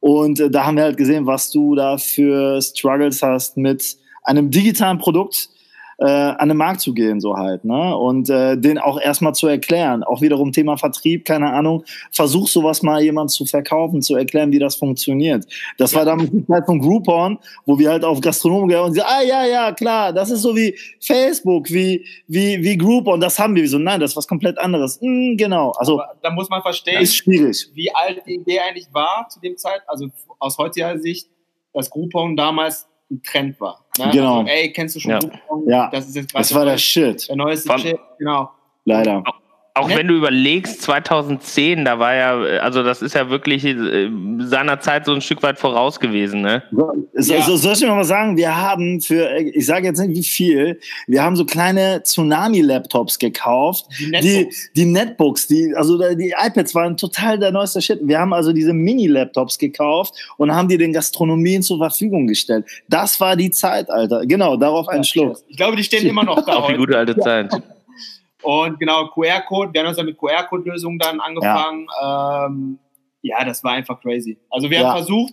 [0.00, 4.50] Und äh, da haben wir halt gesehen, was du da für Struggles hast mit einem
[4.50, 5.50] digitalen Produkt
[5.98, 7.96] äh, an den Markt zu gehen, so halt, ne?
[7.96, 10.02] Und äh, den auch erstmal zu erklären.
[10.04, 11.84] Auch wiederum Thema Vertrieb, keine Ahnung.
[12.10, 15.46] Versuch sowas mal jemand zu verkaufen, zu erklären, wie das funktioniert.
[15.78, 19.02] Das war damals die Zeit von Groupon, wo wir halt auf Gastronomen gehen und sie,
[19.02, 23.54] ah ja, ja, klar, das ist so wie Facebook, wie, wie, wie Groupon, das haben
[23.54, 23.62] wir.
[23.62, 25.00] Wir So, nein, das ist was komplett anderes.
[25.00, 25.72] Hm, genau.
[25.72, 27.68] Also, Aber da muss man verstehen, ist schwierig.
[27.74, 29.82] wie alt die Idee eigentlich war zu dem Zeit.
[29.86, 31.28] Also aus heutiger Sicht,
[31.72, 33.84] dass Groupon damals ein Trend war.
[33.98, 34.10] Ne?
[34.12, 34.38] Genau.
[34.40, 35.18] Also, ey, kennst du schon Ja.
[35.18, 35.68] Groupon?
[35.68, 35.90] Ja.
[35.90, 37.28] Das ist jetzt gerade Das war der Shit.
[37.28, 37.98] der neueste Shit.
[38.18, 38.50] Genau.
[38.84, 39.22] Leider.
[39.76, 39.96] Auch Ne?
[39.96, 44.08] wenn du überlegst, 2010, da war ja, also das ist ja wirklich äh,
[44.38, 46.62] seiner Zeit so ein Stück weit voraus gewesen, ne?
[46.70, 47.42] So, so, Ja.
[47.42, 50.80] so, soll ich mir mal sagen, wir haben für, ich sage jetzt nicht wie viel,
[51.08, 53.86] wir haben so kleine Tsunami-Laptops gekauft.
[53.98, 54.70] Die Die, Netbooks.
[54.76, 57.98] die Netbooks, die, also die iPads waren total der neueste Shit.
[58.02, 62.64] Wir haben also diese Mini-Laptops gekauft und haben die den Gastronomien zur Verfügung gestellt.
[62.88, 64.24] Das war die Zeit, Alter.
[64.24, 65.38] Genau, darauf ein Schluck.
[65.48, 67.50] Ich glaube, die stehen immer noch da Auch die gute alte Zeit.
[68.44, 71.86] Und genau, QR-Code, wir haben uns ja mit QR-Code-Lösungen dann angefangen.
[72.00, 72.46] Ja.
[72.46, 72.78] Ähm,
[73.22, 74.36] ja, das war einfach crazy.
[74.50, 74.88] Also wir Ja.
[74.88, 75.32] haben versucht,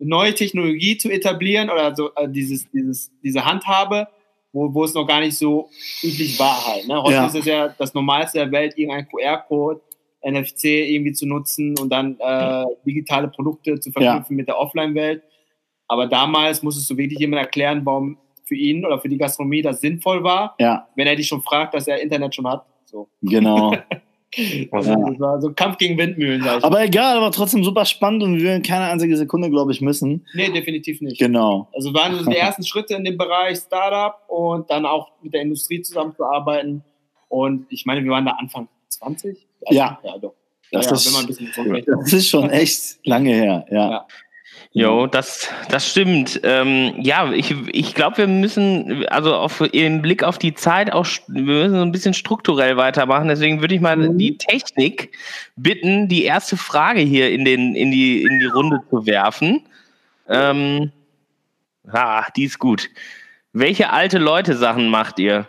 [0.00, 4.08] eine neue Technologie zu etablieren oder so äh, dieses, dieses, diese Handhabe,
[4.52, 5.68] wo, wo es noch gar nicht so
[6.02, 6.86] üblich war halt.
[6.86, 7.02] Ne?
[7.02, 7.26] Heute Ja.
[7.26, 9.80] ist es ja das Normalste der Welt, irgendein QR-Code,
[10.22, 15.22] NFC irgendwie zu nutzen und dann äh, digitale Produkte zu verknüpfen mit der Offline-Welt.
[15.88, 19.80] Aber damals musstest du wirklich jemand erklären, warum für ihn oder für die Gastronomie das
[19.80, 22.64] sinnvoll war, Ja, wenn er dich schon fragt, dass er Internet schon hat.
[22.84, 23.08] So.
[23.22, 23.74] genau.
[24.72, 24.96] Also, Ja.
[25.10, 26.64] Das war so ein Kampf gegen Windmühlen, sag ich.
[26.64, 30.26] Aber egal, aber trotzdem super spannend und wir werden keine einzige Sekunde, glaube ich, missen.
[30.34, 31.20] nee, definitiv nicht.
[31.20, 31.68] Genau.
[31.72, 35.42] Also waren so die ersten Schritte in dem Bereich Startup und dann auch mit der
[35.42, 36.82] Industrie zusammenzuarbeiten.
[37.28, 39.38] Und ich meine, wir waren da Anfang 20?
[39.70, 40.00] Ja.
[40.02, 40.34] Ja, doch.
[40.72, 41.96] Das ja, ist- wenn man ein bisschen zurückrechnet.
[42.00, 43.90] Das ist schon echt lange her, ja.
[43.90, 44.06] Ja.
[44.76, 46.40] Jo, das, das stimmt.
[46.42, 51.06] Ähm, ja, ich, ich glaube, wir müssen, also auf im Blick auf die Zeit auch,
[51.28, 53.28] wir müssen so ein bisschen strukturell weitermachen.
[53.28, 54.18] Deswegen würde ich mal Mhm.
[54.18, 55.12] die Technik
[55.54, 59.62] bitten, die erste Frage hier in, den, in, die, in die Runde zu werfen.
[60.28, 60.90] Ähm,
[61.92, 62.90] ah, die ist gut.
[63.52, 65.46] Welche alte Leute Sachen macht ihr?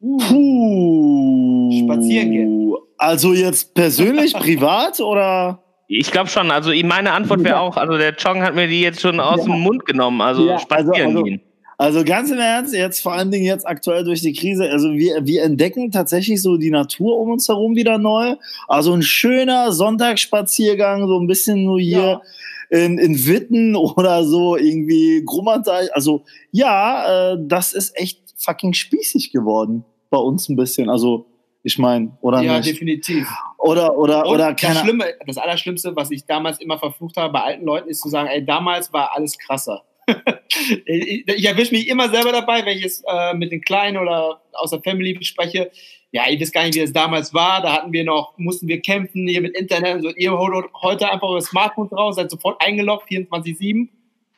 [0.00, 1.70] Puh.
[1.84, 2.74] Spazieren gehen.
[2.98, 5.62] Also jetzt persönlich, privat oder?
[5.92, 9.00] Ich glaube schon, also meine Antwort wäre auch, also der Chong hat mir die jetzt
[9.00, 9.52] schon aus Ja.
[9.52, 11.40] dem Mund genommen, also Ja, also- spazieren also- gehen.
[11.78, 15.26] Also ganz im Ernst, jetzt vor allen Dingen jetzt aktuell durch die Krise, also wir,
[15.26, 18.36] wir entdecken tatsächlich so die Natur um uns herum wieder neu.
[18.68, 22.20] Also ein schöner Sonntagsspaziergang, so ein bisschen nur hier
[22.68, 25.92] in, in Witten oder so irgendwie Grummerteich.
[25.94, 26.22] Also
[26.52, 30.90] ja, äh, das ist echt fucking spießig geworden bei uns ein bisschen.
[30.90, 31.26] Also
[31.62, 32.68] ich meine, oder Ja, nicht?
[32.68, 33.28] definitiv.
[33.58, 37.32] Oder oder Und oder das keine Schlimme, das Allerschlimmste, was ich damals immer verflucht habe
[37.32, 39.82] bei alten Leuten, ist zu sagen, ey, damals war alles krasser.
[40.86, 44.40] ich ich erwische mich immer selber dabei, wenn ich es äh, mit den Kleinen oder
[44.54, 45.70] aus der Family bespreche.
[46.12, 47.62] Ja, ihr wisst gar nicht, wie das damals war.
[47.62, 50.08] Da hatten wir noch, mussten wir kämpfen hier mit Internet und so.
[50.16, 53.88] Ihr holt heute einfach eure Smartphones raus, seid sofort eingeloggt, 24-7.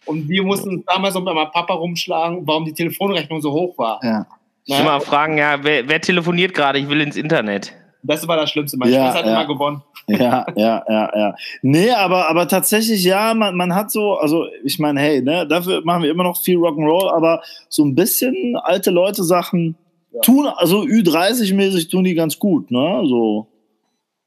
[0.04, 3.78] Und wir mussten uns damals noch mit meinem Papa rumschlagen, warum die Telefonrechnung so hoch
[3.78, 4.00] war.
[4.02, 4.26] ja.
[4.64, 6.78] Ich immer fragen, ja, wer, wer telefoniert gerade?
[6.78, 7.72] Ich will ins Internet.
[8.04, 8.76] Das war das Schlimmste.
[8.76, 9.40] Mein Ja, Schwester hat ja.
[9.42, 9.82] immer gewonnen.
[10.08, 11.34] Ja, ja, ja, ja.
[11.62, 15.82] Nee, aber, aber tatsächlich, ja, man, man hat so, also ich meine, hey, ne, dafür
[15.84, 19.76] machen wir immer noch viel Rock'n'Roll, aber so ein bisschen alte Leute Sachen
[20.12, 20.20] Ja.
[20.22, 23.02] tun, also Ü30-mäßig tun die ganz gut, ne?
[23.06, 23.46] So.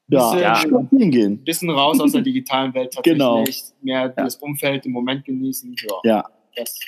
[0.08, 0.56] Ja, Bisschen- ja.
[0.56, 1.43] spazieren gehen.
[1.43, 3.17] bisschen raus aus der digitalen Welt tatsächlich.
[3.19, 3.43] Genau.
[3.82, 5.76] Mehr das Umfeld im Moment genießen.
[5.82, 6.24] Ja, Ja,
[6.56, 6.80] Das,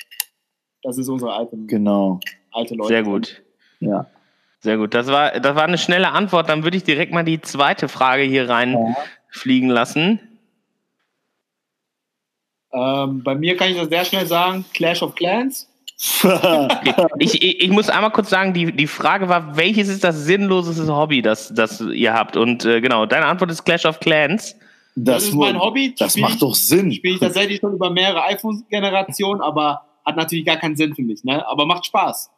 [0.82, 2.20] das ist unsere alte, genau.
[2.58, 2.88] Alte Leute.
[2.88, 3.42] Sehr gut.
[3.80, 4.06] Ja.
[4.60, 4.92] Sehr gut.
[4.94, 6.48] Das war, das war eine schnelle Antwort.
[6.48, 10.20] Dann würde ich direkt mal die zweite Frage hier reinfliegen lassen.
[12.72, 15.68] Ähm, bei mir kann ich das sehr schnell sagen: Clash of Clans.
[17.18, 20.94] Ich, ich, ich muss einmal kurz sagen, die, die Frage war, welches ist das sinnloseste
[20.94, 22.36] Hobby, das, das ihr habt?
[22.36, 24.54] Und äh, genau, deine Antwort ist Clash of Clans.
[24.94, 25.94] Das, ist mein Hobby.
[25.98, 26.92] Das Spiel macht ich- doch Sinn.
[26.92, 31.24] Spiele ich tatsächlich schon über mehrere iPhone-Generationen, aber hat natürlich gar keinen Sinn für mich.
[31.24, 31.44] Ne?
[31.46, 32.30] Aber macht Spaß.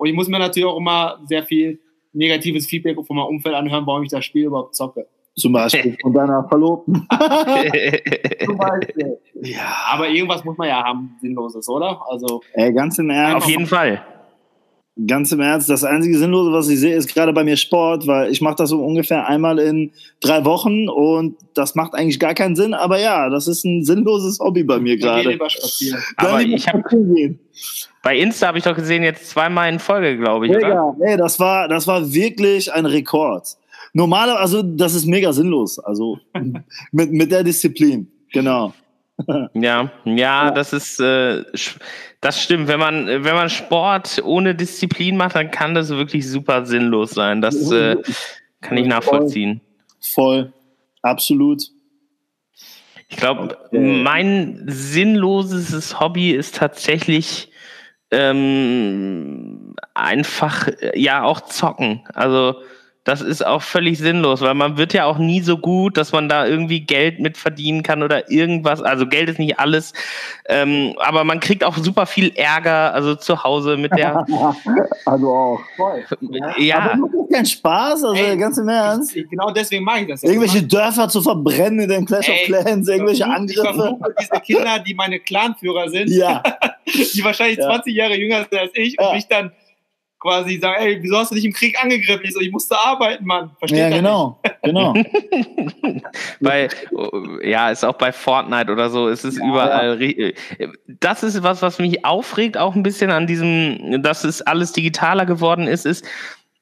[0.00, 1.78] Und ich muss mir natürlich auch immer sehr viel
[2.14, 5.06] negatives Feedback von meinem Umfeld anhören, warum ich das Spiel überhaupt zocke.
[5.36, 6.94] Zum Beispiel von deiner Verlobten.
[8.46, 9.18] Zum Beispiel.
[9.42, 9.76] Ja.
[9.92, 12.00] Aber irgendwas muss man ja haben, Sinnloses, oder?
[12.08, 13.44] Also, Ey, ganz im Ernst.
[13.44, 14.02] Auf jeden Fall.
[15.06, 18.30] Ganz im Ernst, das einzige Sinnlose, was ich sehe, ist gerade bei mir Sport, weil
[18.30, 22.56] ich mache das so ungefähr einmal in drei Wochen und das macht eigentlich gar keinen
[22.56, 22.74] Sinn.
[22.74, 25.38] Aber ja, das ist ein sinnloses Hobby bei mir gerade.
[26.16, 27.38] Aber ich hab- spazieren gehen.
[28.02, 30.68] Bei Insta habe ich doch gesehen, jetzt zweimal in Folge, glaube ich, oder?
[30.68, 33.46] Mega, nee, das war, das war wirklich ein Rekord.
[33.92, 35.78] Normaler, also das ist mega sinnlos.
[35.78, 36.18] Also
[36.92, 38.72] mit, mit der Disziplin, genau.
[39.54, 41.44] Ja, ja, das ist, äh,
[42.20, 42.68] das stimmt.
[42.68, 47.40] Wenn man, wenn man Sport ohne Disziplin macht, dann kann das wirklich super sinnlos sein.
[47.40, 47.96] Das äh,
[48.60, 49.60] kann ich nachvollziehen.
[50.00, 50.52] Voll,
[51.02, 51.62] absolut.
[53.08, 57.50] Ich glaube, mein sinnloses Hobby ist tatsächlich
[58.12, 62.02] ähm, einfach, äh, ja, auch zocken.
[62.14, 62.56] Also,
[63.10, 66.28] das ist auch völlig sinnlos, weil man wird ja auch nie so gut, dass man
[66.28, 68.80] da irgendwie Geld mit verdienen kann oder irgendwas.
[68.82, 69.92] Also Geld ist nicht alles,
[70.48, 74.24] ähm, aber man kriegt auch super viel Ärger, also zu Hause mit der,
[75.06, 75.60] Also auch.
[75.76, 76.04] Voll.
[76.58, 79.16] ja, Aber macht das keinen Spaß, also Ey, ganz im Ernst.
[79.16, 80.22] Ich, genau deswegen mache ich das.
[80.22, 83.62] Irgendwelche Dörfer zu verbrennen in den Clash of Ey, Clans, irgendwelche Ich Angriffe.
[83.74, 86.42] versuche diese Kinder, die meine Clanführer sind, Ja,
[86.86, 87.66] die wahrscheinlich Ja.
[87.66, 89.08] 20 Jahre jünger sind als ich Ja.
[89.08, 89.50] und mich dann
[90.20, 92.20] quasi sagen, ey, wieso hast du dich im Krieg angegriffen?
[92.24, 93.50] Ich so, ich musste arbeiten, Mann.
[93.58, 94.94] Versteht ja genau, genau.
[96.40, 96.68] bei,
[97.42, 99.94] ja, ist auch bei Fortnite oder so, es ist überall.
[99.96, 100.34] ri-
[100.86, 105.26] Das ist was, was mich aufregt, auch ein bisschen an diesem, dass es alles digitaler
[105.26, 106.04] geworden ist, ist,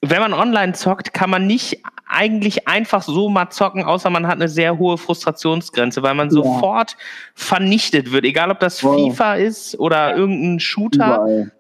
[0.01, 4.37] wenn man online zockt, kann man nicht eigentlich einfach so mal zocken, außer man hat
[4.37, 6.97] eine sehr hohe Frustrationsgrenze, weil man sofort
[7.35, 9.11] vernichtet wird, egal ob das Voll.
[9.11, 11.17] FIFA ist oder irgendein Shooter.
[11.17, 11.53] Überall.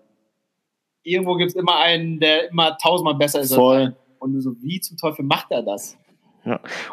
[1.08, 3.52] Irgendwo gibt es immer einen, der immer tausendmal besser ist.
[3.52, 3.96] als Voll.
[4.18, 5.96] Und du so, wie zum Teufel macht er das?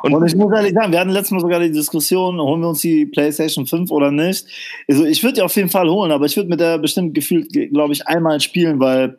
[0.03, 2.69] Und, Und ich muss ehrlich sagen, wir hatten letztes Mal sogar die Diskussion, holen wir
[2.69, 4.47] uns die PlayStation 5 oder nicht.
[4.87, 7.51] Also ich würde die auf jeden Fall holen, aber ich würde mit der bestimmt gefühlt,
[7.51, 9.17] glaube ich, einmal spielen, weil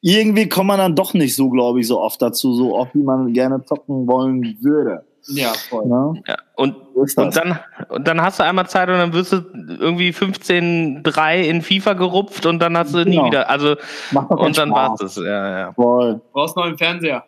[0.00, 3.02] irgendwie kommt man dann doch nicht so, glaube ich, so oft dazu, so oft, wie
[3.02, 5.04] man gerne zocken wollen würde.
[5.28, 5.86] Ja, voll.
[5.86, 6.22] Ne?
[6.26, 7.58] ja, und Und dann,
[7.88, 12.44] und dann hast du einmal Zeit und dann wirst du irgendwie 15-3 in FIFA gerupft
[12.46, 13.26] und dann hast du nie Genau.
[13.26, 13.48] wieder.
[13.50, 13.76] Also,
[14.28, 15.16] und dann war's das.
[15.16, 15.72] Ja, ja.
[15.74, 17.24] Voll, Brauchst noch einen Fernseher.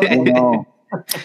[0.00, 0.66] genau.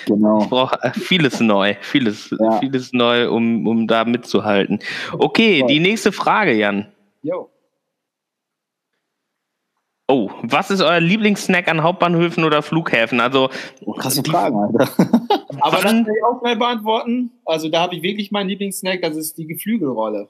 [0.05, 0.41] genau.
[0.43, 1.75] Ich brauche vieles neu.
[1.81, 2.59] Vieles, Ja.
[2.59, 4.79] vieles neu, um, um da mitzuhalten.
[5.17, 5.67] Okay, Voll.
[5.69, 6.87] die nächste Frage, Jan.
[7.23, 7.49] Jo.
[10.07, 13.19] Oh, was ist euer Lieblingssnack an Hauptbahnhöfen oder Flughäfen?
[13.19, 13.49] Also,
[13.85, 14.91] Oh, krasse Fragen, Alter.
[15.61, 17.31] Aber das kann ich auch schnell beantworten.
[17.45, 20.27] Also da habe ich wirklich meinen Lieblingssnack, das ist die Geflügelrolle.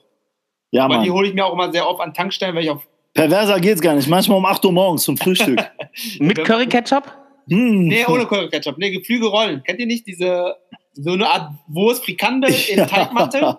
[0.71, 1.17] Ja, Aber die Mann.
[1.17, 2.87] hole ich mir auch immer sehr oft an Tankstellen, weil ich auf.
[3.13, 4.07] Perverser geht's gar nicht.
[4.07, 5.59] Manchmal um 8 Uhr morgens zum Frühstück.
[6.19, 7.03] mit Curry Ketchup?
[7.49, 7.87] hm.
[7.87, 8.77] Nee, ohne Curry Ketchup.
[8.77, 9.61] Nee, Geflügelrollen.
[9.63, 10.55] Kennt ihr nicht diese,
[10.93, 12.85] so eine Art Wurst, Frikandel in Ja.
[12.85, 13.57] Teigmatte?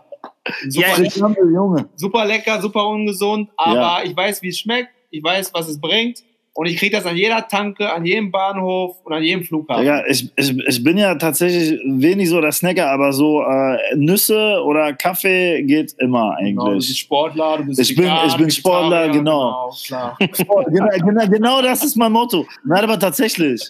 [0.69, 1.89] Super, Ja, Junge.
[1.97, 6.23] super lecker, super ungesund, aber ich weiß, wie es schmeckt, ich weiß, was es bringt
[6.55, 9.85] und ich kriege das an jeder Tanke, an jedem Bahnhof und an jedem Flughafen.
[9.85, 14.63] Ja, ich, ich, ich bin ja tatsächlich wenig so der Snacker, aber so äh, Nüsse
[14.65, 16.99] oder Kaffee geht immer Genau, du bist eigentlich.
[17.01, 19.75] Sportler, du bist Ich bin- vegan, ich bin Sportler, Vegetarier, genau.
[19.87, 20.19] klar.
[20.69, 22.47] genau, genau, genau das ist mein Motto.
[22.65, 23.63] Nein, aber tatsächlich.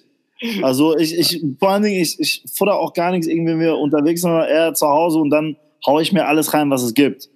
[0.62, 3.76] Also ich, ich vor allen Dingen, ich, ich futter auch gar nichts irgendwie wenn wir
[3.76, 6.94] unterwegs, sind, sondern eher zu Hause und dann haue ich mir alles rein, was es
[6.94, 7.28] gibt.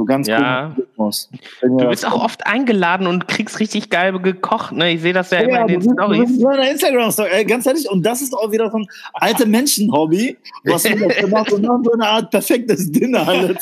[0.00, 0.68] So ganz Ja.
[0.78, 1.28] Rhythmus.
[1.60, 4.72] Du bist auch oft eingeladen und kriegst richtig geil gekocht.
[4.72, 4.92] Ne?
[4.92, 6.38] Ich sehe das ja, immer Ja, in den Stories.
[6.38, 7.28] nur in der Instagram-Story.
[7.30, 11.52] Ey, Ganz ehrlich, und das ist auch wieder so ein alte Menschen-Hobby, was wir gemacht
[11.52, 13.26] und dann so eine Art perfektes Dinner.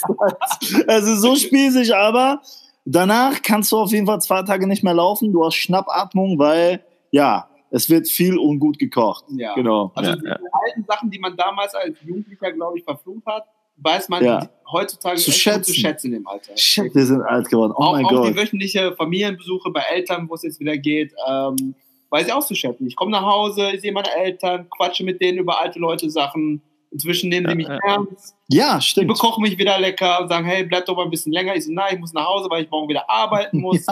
[0.86, 2.40] Also so spießig, aber
[2.84, 5.32] danach kannst du auf jeden Fall zwei Tage nicht mehr laufen.
[5.32, 9.24] Du hast Schnappatmung, weil, ja, es wird viel und gut gekocht.
[9.30, 9.54] Ja.
[9.54, 9.90] Genau.
[9.96, 10.36] Also Ja, die ja.
[10.66, 13.44] alten Sachen, die man damals als Jugendlicher, glaube ich, verflucht hat,
[13.80, 14.48] weiß man Ja.
[14.70, 15.72] heutzutage Zu schätzen.
[15.72, 16.56] zu schätzen im Alter.
[16.56, 17.72] Shit, wir sind alt geworden.
[17.76, 18.28] Oh auch, mein auch Gott.
[18.28, 21.74] die wöchentliche Familienbesuche bei Eltern, wo es jetzt wieder geht, ähm,
[22.10, 22.86] weiß ich auch zu schätzen.
[22.86, 26.62] Ich komme nach Hause, ich sehe meine Eltern, quatsche mit denen über alte Leute Sachen.
[26.90, 28.34] Inzwischen nehmen die mich Ja, ernst.
[28.48, 29.08] Ja, Die stimmt.
[29.08, 31.54] bekochen mich wieder lecker und sagen, hey, bleib doch mal ein bisschen länger.
[31.54, 33.84] Ich so, nein, ich muss nach Hause, weil ich morgen wieder arbeiten muss.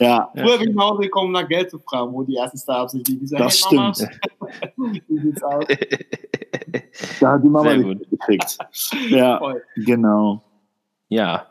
[0.00, 2.58] Ja, Früher bin ich nach Hause gekommen, um nach Geld zu fragen, wo die ersten
[2.58, 3.06] Startups sind.
[3.06, 4.10] Die sagen, das hey, Mama, stimmt.
[4.76, 5.64] wie sieht's aus?
[7.20, 8.08] Da hat die Mama gut.
[8.10, 8.58] gekriegt.
[9.08, 9.62] Ja, Voll.
[9.76, 10.42] genau.
[11.08, 11.46] Ja.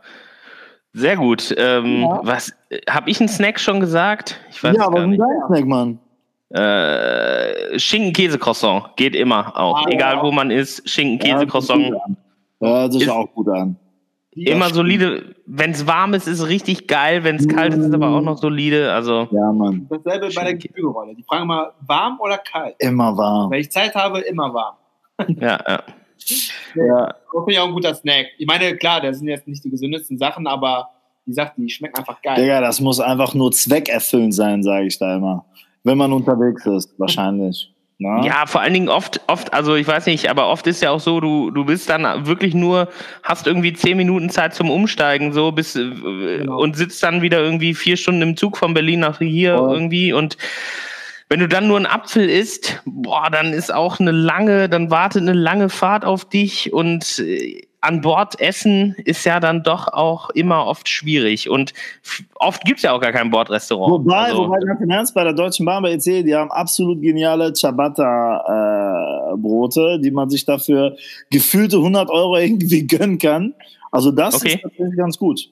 [0.93, 1.53] Sehr gut.
[1.57, 2.19] Ähm, Ja.
[2.23, 2.53] Was
[2.89, 4.39] habe ich einen Snack schon gesagt?
[4.51, 5.19] Ich weiß Ja, aber nicht.
[5.21, 5.99] dein Snack, Mann?
[6.49, 9.85] Äh, Schinken-Käse-Croissant geht immer auch.
[9.85, 10.23] Ah, Egal ja.
[10.23, 11.93] wo man ist, Schinken-Käse-Croissant.
[12.59, 13.77] Ja, das Ist- auch gut an.
[14.33, 15.35] Die- Immer solide.
[15.45, 17.23] Wenn es warm ist, ist es richtig geil.
[17.25, 18.93] Wenn es kalt ist, ist es aber auch noch solide.
[18.93, 19.87] Also Ja, Mann.
[19.89, 20.53] Dasselbe bei der.
[20.55, 21.15] Geflügelrolle.
[21.15, 22.75] Die fragen mal, warm oder kalt?
[22.79, 23.51] Immer warm.
[23.51, 24.75] Wenn ich Zeit habe, immer warm.
[25.39, 25.83] ja, ja.
[26.75, 27.07] Ja.
[27.07, 28.27] Das finde ich auch ein guter Snack.
[28.37, 30.89] Ich meine, klar, das sind jetzt nicht die gesündesten Sachen, aber
[31.25, 32.35] wie gesagt, die schmecken einfach geil.
[32.35, 35.45] Digga, das muss einfach nur zweckerfüllend sein, sage ich da immer.
[35.83, 37.73] Wenn man unterwegs ist, wahrscheinlich.
[38.01, 38.25] Na?
[38.25, 40.99] Ja, vor allen Dingen oft, oft, also ich weiß nicht, aber oft ist ja auch
[40.99, 42.87] so, du, du bist dann wirklich nur,
[43.21, 45.87] hast irgendwie zehn Minuten Zeit zum Umsteigen, so bis äh,
[46.39, 46.59] genau.
[46.59, 49.71] und sitzt dann wieder irgendwie vier Stunden im Zug von Berlin nach hier oh.
[49.71, 50.37] irgendwie und
[51.29, 55.21] wenn du dann nur einen Apfel isst, boah, dann ist auch eine lange, dann wartet
[55.21, 60.29] eine lange Fahrt auf dich und äh, an Bord essen ist ja dann doch auch
[60.29, 61.49] immer oft schwierig.
[61.49, 61.73] Und
[62.35, 63.91] oft gibt es ja auch gar kein Bordrestaurant.
[63.91, 67.01] Wobei, also, wobei ganz im Ernst, bei der Deutschen Bahn bei EC, die haben absolut
[67.01, 70.95] geniale Ciabatta-Brote, äh, die man sich dafür
[71.31, 73.55] gefühlte 100 Euro irgendwie gönnen kann.
[73.91, 74.53] Also das okay.
[74.53, 75.49] ist tatsächlich ganz gut.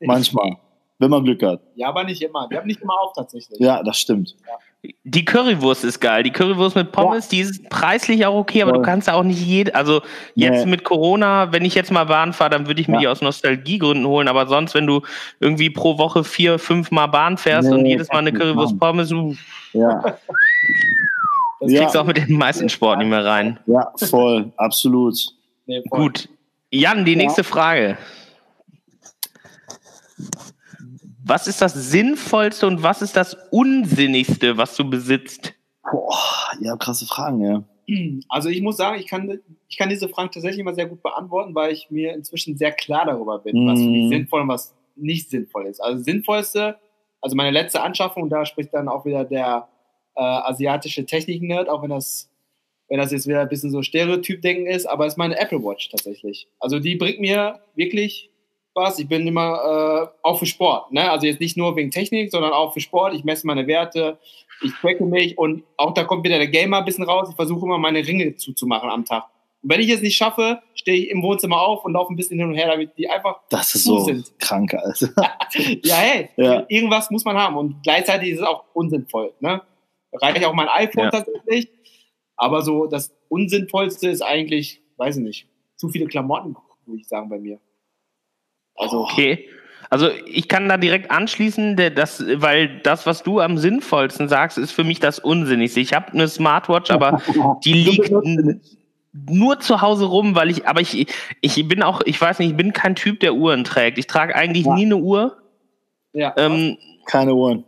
[0.00, 0.58] Manchmal,
[0.98, 1.62] wenn man Glück hat.
[1.76, 2.46] Ja, aber nicht immer.
[2.50, 3.58] Wir haben nicht immer auf tatsächlich.
[3.58, 4.36] Ja, das stimmt.
[4.46, 4.58] Ja.
[5.04, 6.22] Die Currywurst ist geil.
[6.22, 7.30] Die Currywurst mit Pommes, ja.
[7.30, 8.80] die ist preislich auch okay, aber Voll.
[8.80, 9.74] du kannst auch nicht jede.
[9.74, 10.02] Also
[10.34, 10.70] jetzt nee.
[10.70, 13.00] mit Corona, wenn ich jetzt mal Bahn fahre, dann würde ich mir ja.
[13.00, 14.28] die aus Nostalgiegründen holen.
[14.28, 15.02] Aber sonst, wenn du
[15.40, 19.08] irgendwie pro Woche vier, fünf Mal Bahn fährst nee, und jedes Mal eine Currywurst Pommes,
[19.08, 19.34] du,
[19.72, 20.02] ja.
[21.60, 23.58] das kriegst du auch mit den meisten Sport nicht mehr rein.
[23.66, 25.16] Ja, voll, absolut.
[25.66, 26.00] Nee, voll.
[26.00, 26.28] Gut.
[26.70, 27.96] Jan, die nächste Frage.
[31.26, 35.54] Was ist das Sinnvollste und was ist das Unsinnigste, was du besitzt?
[35.90, 36.18] Boah,
[36.60, 37.64] ja, krasse Fragen, ja.
[38.28, 41.54] Also ich muss sagen, ich kann, ich kann diese Fragen tatsächlich immer sehr gut beantworten,
[41.54, 43.68] weil ich mir inzwischen sehr klar darüber bin, mm.
[43.68, 44.08] was für mich mhm.
[44.08, 45.80] sinnvoll und was nicht sinnvoll ist.
[45.80, 46.76] Also sinnvollste,
[47.20, 49.68] also meine letzte Anschaffung, da spricht dann auch wieder der
[50.16, 52.30] äh, asiatische Technik-Nerd, auch wenn das,
[52.88, 56.48] wenn das jetzt wieder ein bisschen so Stereotyp-Denken ist, aber ist meine Apple Watch tatsächlich.
[56.60, 58.30] Also die bringt mir wirklich
[58.74, 58.98] was.
[58.98, 60.92] Ich bin immer äh, auch für Sport.
[60.92, 61.10] Ne?
[61.10, 63.14] Also jetzt nicht nur wegen Technik, sondern auch für Sport.
[63.14, 64.18] Ich messe meine Werte,
[64.62, 67.28] ich tracke mich und auch da kommt wieder der Gamer ein bisschen raus.
[67.30, 69.24] Ich versuche immer meine Ringe zuzumachen am Tag.
[69.62, 72.38] Und wenn ich es nicht schaffe, stehe ich im Wohnzimmer auf und laufe ein bisschen
[72.38, 74.38] hin und her, damit die einfach das ist so sind.
[74.38, 75.06] krank, also.
[75.82, 76.64] ja, hey, ja.
[76.68, 79.32] irgendwas muss man haben und gleichzeitig ist es auch unsinnvoll.
[79.40, 79.62] Ne?
[80.12, 81.10] Reicht auch mein iPhone ja.
[81.10, 81.68] tatsächlich,
[82.36, 86.56] aber so das Unsinnvollste ist eigentlich, weiß ich nicht, zu viele Klamotten,
[86.86, 87.58] würde ich sagen, bei mir.
[88.76, 89.48] Also okay.
[89.90, 94.72] Also ich kann da direkt anschließen, das, weil das, was du am sinnvollsten sagst, ist
[94.72, 95.80] für mich das Unsinnigste.
[95.80, 97.22] Ich habe eine Smartwatch, aber
[97.64, 98.12] die liegt
[99.12, 101.06] nur zu Hause rum, weil ich, aber ich,
[101.40, 103.98] ich bin auch, ich weiß nicht, ich bin kein Typ, der Uhren trägt.
[103.98, 104.74] Ich trage eigentlich ja.
[104.74, 105.36] nie eine Uhr.
[106.12, 106.34] Ja.
[106.36, 107.64] Ähm, Keine Uhren.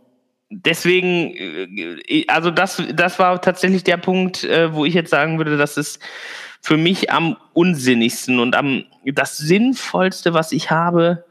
[0.49, 5.57] Deswegen, äh, also das, das war tatsächlich der Punkt, äh, wo ich jetzt sagen würde,
[5.57, 5.99] das ist
[6.61, 11.25] für mich am unsinnigsten und am das sinnvollste, was ich habe.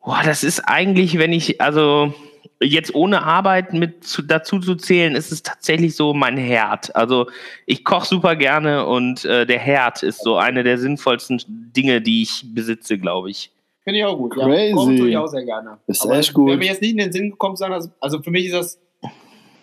[0.00, 2.14] Boah, das ist eigentlich, wenn ich also
[2.60, 6.94] jetzt ohne Arbeit mit zu, dazu zu zählen, ist es tatsächlich so mein Herd.
[6.96, 7.28] Also
[7.66, 12.22] ich koche super gerne und äh, der Herd ist so eine der sinnvollsten Dinge, die
[12.22, 13.50] ich besitze, glaube ich.
[13.84, 14.34] Finde ich auch gut.
[14.34, 14.68] Crazy.
[14.68, 15.78] Ja, kochen tue ich auch sehr gerne.
[15.86, 16.50] Ist Aber echt gut.
[16.50, 18.80] Wenn mir jetzt nicht in den Sinn gekommen ist, also für mich ist das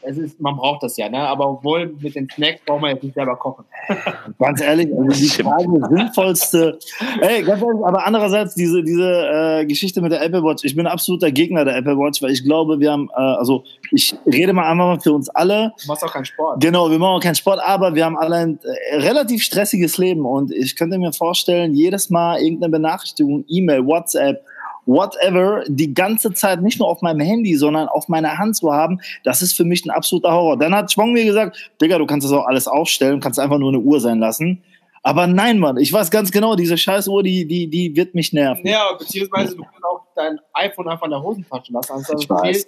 [0.02, 1.20] es ist, man braucht das ja, ne?
[1.20, 3.66] aber obwohl mit den Snacks braucht man jetzt nicht selber kochen.
[4.40, 6.80] ganz ehrlich, also die Frage sinnvollste,
[7.22, 10.88] ey, ganz ehrlich, aber andererseits diese, diese äh, Geschichte mit der Apple Watch, ich bin
[10.88, 14.70] absoluter Gegner der Apple Watch, weil ich glaube, wir haben, äh, also ich rede mal
[14.70, 15.74] einfach mal für uns alle.
[15.82, 16.62] Du machst auch keinen Sport.
[16.62, 18.60] Genau, wir machen auch keinen Sport, aber wir haben alle ein
[18.92, 24.44] äh, relativ stressiges Leben und ich könnte mir vorstellen, jedes Mal irgendeine Benachrichtigung, E-Mail, WhatsApp,
[24.86, 29.00] whatever, die ganze Zeit nicht nur auf meinem Handy, sondern auf meiner Hand zu haben,
[29.24, 30.58] das ist für mich ein absoluter Horror.
[30.58, 33.70] Dann hat Schwong mir gesagt, Digga, du kannst das auch alles aufstellen, kannst einfach nur
[33.70, 34.64] eine Uhr sein lassen.
[35.02, 38.34] Aber nein, Mann, ich weiß ganz genau, diese scheiß Uhr, die, die, die wird mich
[38.34, 38.68] nerven.
[38.68, 41.94] Ja, beziehungsweise du kannst auch dein iPhone einfach in der Hosentasche lassen.
[41.94, 42.68] Also ich, weiß.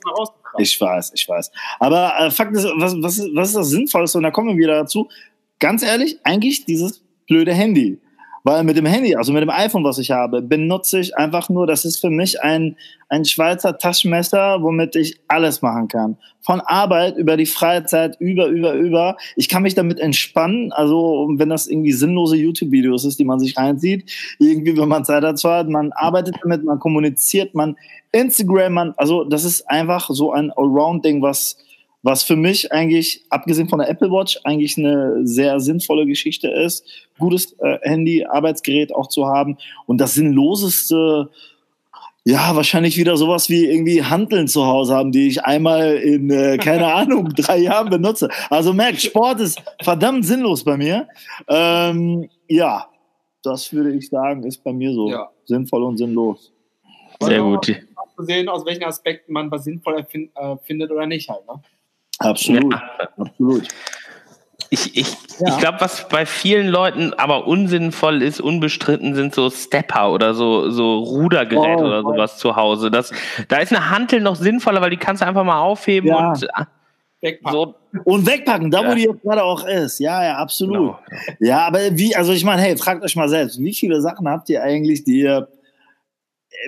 [0.59, 1.51] ich weiß, ich weiß.
[1.79, 4.17] Aber äh, Fakt ist, was, was, was ist das Sinnvollste?
[4.17, 5.09] Und da kommen wir wieder dazu.
[5.59, 7.99] Ganz ehrlich, eigentlich dieses blöde Handy.
[8.43, 11.67] Weil mit dem Handy, also mit dem iPhone, was ich habe, benutze ich einfach nur,
[11.67, 12.75] das ist für mich ein,
[13.09, 16.17] ein Schweizer Taschenmesser, womit ich alles machen kann.
[16.41, 19.17] Von Arbeit über die Freizeit, über, über, über.
[19.35, 20.71] Ich kann mich damit entspannen.
[20.71, 25.23] Also, wenn das irgendwie sinnlose YouTube-Videos ist, die man sich reinzieht, irgendwie, wenn man Zeit
[25.23, 27.75] dazu hat, man arbeitet damit, man kommuniziert, man
[28.11, 31.57] Instagram, man, also, das ist einfach so ein Allround-Ding, was,
[32.03, 36.85] was für mich eigentlich, abgesehen von der Apple Watch, eigentlich eine sehr sinnvolle Geschichte ist.
[37.19, 39.57] Gutes äh, Handy, Arbeitsgerät auch zu haben.
[39.85, 41.29] Und das Sinnloseste,
[42.23, 46.57] ja, wahrscheinlich wieder sowas wie irgendwie Handeln zu Hause haben, die ich einmal in, äh,
[46.57, 48.29] keine Ahnung, drei Jahren benutze.
[48.49, 51.07] Also merkt, Sport ist verdammt sinnlos bei mir.
[51.47, 52.87] Ähm, ja,
[53.43, 55.29] das würde ich sagen, ist bei mir so ja.
[55.45, 56.51] sinnvoll und sinnlos.
[57.19, 57.71] Sehr gut.
[58.17, 61.45] Sehen, aus welchen Aspekten man was sinnvoll erfind, äh, findet oder nicht halt.
[61.47, 61.59] Ne?
[62.23, 62.83] Absolut, ja.
[63.17, 63.67] absolut.
[64.73, 65.07] Ich, ich,
[65.39, 65.49] ja.
[65.49, 70.69] ich glaube, was bei vielen Leuten aber unsinnvoll ist, unbestritten, sind so Stepper oder so,
[70.69, 72.89] so Rudergeräte oh, oder sowas zu Hause.
[72.89, 73.11] Das,
[73.49, 76.29] da ist eine Hantel noch sinnvoller, weil die kannst du einfach mal aufheben ja.
[76.29, 76.47] und
[77.19, 77.51] wegpacken.
[77.51, 77.75] So.
[78.05, 79.99] Und wegpacken, da wo die jetzt gerade auch ist.
[79.99, 80.73] Ja, ja, absolut.
[80.73, 80.99] Genau.
[81.41, 84.49] Ja, aber wie, also ich meine, hey, fragt euch mal selbst, wie viele Sachen habt
[84.49, 85.49] ihr eigentlich, die ihr,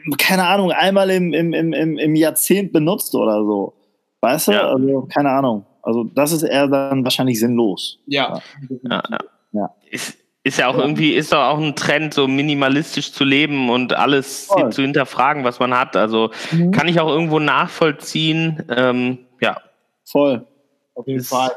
[0.06, 3.76] ähm, keine Ahnung, einmal im, im, im, im Jahrzehnt benutzt oder so?
[4.24, 4.52] Weißt du?
[4.54, 4.70] Ja.
[4.70, 5.66] Also, keine Ahnung.
[5.82, 8.00] Also das ist eher dann wahrscheinlich sinnlos.
[8.06, 8.42] Ja.
[8.90, 9.20] ja, ja.
[9.52, 9.76] ja.
[9.92, 13.92] Ist, ist ja auch irgendwie, ist doch auch ein Trend, so minimalistisch zu leben und
[13.92, 14.72] alles Voll.
[14.72, 15.98] zu hinterfragen, was man hat.
[15.98, 16.72] Also mhm.
[16.72, 18.64] kann ich auch irgendwo nachvollziehen.
[18.70, 19.58] Ähm, ja.
[20.06, 20.48] Voll.
[20.96, 21.52] Auf jeden ist, Fall.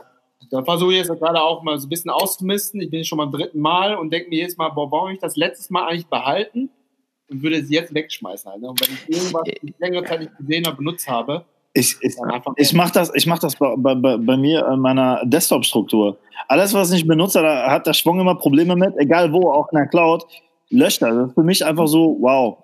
[0.51, 2.81] Da versuche ich jetzt gerade auch mal so ein bisschen auszumisten.
[2.81, 5.37] Ich bin schon beim dritten Mal und denke mir jedes Mal, boah, warum ich das
[5.37, 6.69] letztes Mal eigentlich behalten
[7.31, 8.51] und würde es jetzt wegschmeißen.
[8.51, 8.71] Halt, ne?
[8.71, 11.45] Und wenn ich irgendwas äh, längere Zeit nicht gesehen habe, benutzt habe,
[11.77, 12.17] ich, ich,
[12.57, 16.19] ich mache das, ich mach das bei, bei, bei mir in meiner Desktop-Struktur.
[16.49, 19.77] Alles, was ich benutze, da hat der Schwung immer Probleme mit, egal wo, auch in
[19.77, 20.25] der Cloud,
[20.71, 21.15] löscht das.
[21.15, 22.59] Das ist für mich einfach so, wow,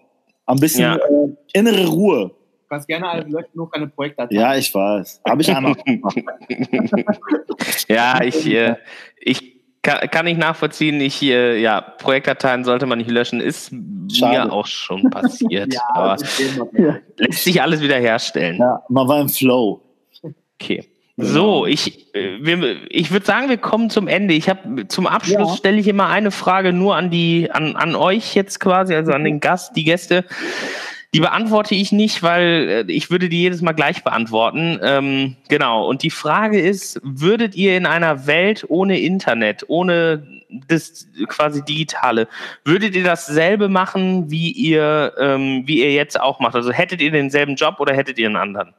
[0.47, 0.97] ein bisschen ja.
[0.97, 2.29] äh, innere Ruhe.
[2.29, 4.35] Du kannst gerne alles löschen, nur keine Projektdatei.
[4.35, 5.21] Ja, ich weiß.
[5.29, 6.17] Habe ich einmal gemacht.
[7.89, 8.77] ja, ich, äh,
[9.21, 9.52] ich
[9.83, 11.01] kann, kann ich nachvollziehen.
[11.01, 13.73] Ich, äh, ja, Projektdateien sollte man nicht löschen, ist
[14.13, 14.47] Schade.
[14.47, 15.75] mir auch schon passiert.
[15.75, 16.17] ja, aber
[16.79, 16.99] ja.
[17.19, 18.59] lässt sich alles wieder herstellen.
[18.59, 19.83] Ja, man war im Flow.
[20.61, 20.85] Okay.
[21.19, 24.35] So, ich, äh, ich würde sagen, wir kommen zum Ende.
[24.35, 25.57] Ich habe zum Abschluss ja.
[25.57, 29.25] stelle ich immer eine Frage nur an die, an, an euch jetzt quasi, also an
[29.25, 30.25] den Gast, die Gäste.
[31.15, 34.81] Die beantworte ich nicht, weil äh, ich würde die jedes Mal gleich beantworten.
[34.83, 35.87] Ähm, genau.
[35.87, 40.27] Und die Frage ist, würdet ihr in einer Welt ohne Internet, ohne
[40.69, 42.29] das quasi Digitale,
[42.65, 46.55] würdet ihr dasselbe machen, wie ihr, ähm, wie ihr jetzt auch macht?
[46.55, 48.75] Also hättet ihr denselben Job oder hättet ihr einen anderen?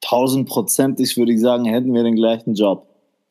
[0.00, 2.86] Tausendprozentig würde ich sagen, hätten wir den gleichen Job.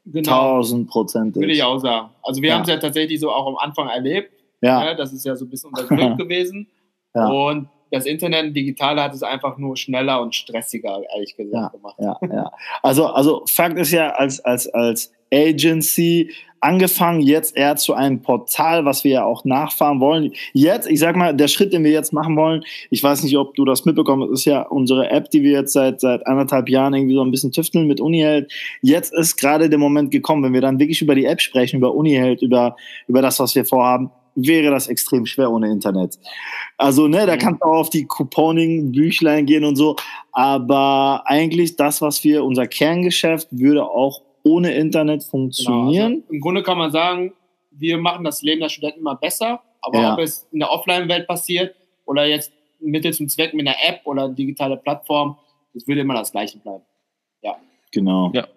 [0.05, 0.29] Genau.
[0.29, 1.41] Tausendprozentig.
[1.41, 2.09] Würde ich auch sagen.
[2.21, 2.55] Also wir ja.
[2.55, 4.31] haben es ja tatsächlich so auch am Anfang erlebt.
[4.61, 4.85] Ja.
[4.85, 6.67] ja das ist ja so ein bisschen unser Glück gewesen.
[7.15, 7.27] Ja.
[7.27, 11.95] Und das Internet Digitale hat es einfach nur schneller und stressiger, ehrlich gesagt, ja, gemacht.
[11.99, 12.51] Ja, ja.
[12.83, 16.31] Also, also Fakt ist ja, als, als, als Agency
[16.61, 20.33] angefangen, jetzt eher zu einem Portal, was wir ja auch nachfahren wollen.
[20.53, 23.55] Jetzt, ich sag mal, der Schritt, den wir jetzt machen wollen, ich weiß nicht, ob
[23.55, 26.93] du das mitbekommen hast, ist ja unsere App, die wir jetzt seit, seit anderthalb Jahren
[26.93, 28.51] irgendwie so ein bisschen tüfteln mit Uniheld.
[28.81, 31.93] Jetzt ist gerade der Moment gekommen, wenn wir dann wirklich über die App sprechen, über
[31.93, 32.75] Uniheld, über,
[33.07, 34.11] über das, was wir vorhaben,
[34.47, 36.19] wäre das extrem schwer ohne Internet.
[36.77, 37.39] Also, ne, da mhm.
[37.39, 39.95] kannst du auch auf die Couponing-Büchlein gehen und so.
[40.31, 46.11] Aber eigentlich das, was wir, unser Kerngeschäft, würde auch ohne Internet funktionieren.
[46.11, 47.33] Genau, also Im Grunde kann man sagen,
[47.71, 49.61] wir machen das Leben der Studenten immer besser.
[49.81, 50.13] Aber ja.
[50.13, 51.75] ob es in der Offline-Welt passiert
[52.05, 55.37] oder jetzt Mittel zum Zweck mit einer App oder digitale Plattform,
[55.73, 56.83] das würde immer das Gleiche bleiben.
[57.41, 57.55] Ja.
[57.91, 58.31] Genau.
[58.33, 58.47] Ja.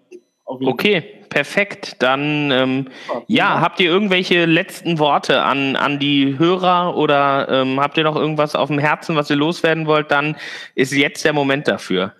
[0.45, 1.97] Okay, perfekt.
[2.01, 2.88] Dann ähm,
[3.26, 8.16] ja, habt ihr irgendwelche letzten Worte an, an die Hörer oder ähm, habt ihr noch
[8.16, 10.11] irgendwas auf dem Herzen, was ihr loswerden wollt?
[10.11, 10.36] Dann
[10.74, 12.12] ist jetzt der Moment dafür.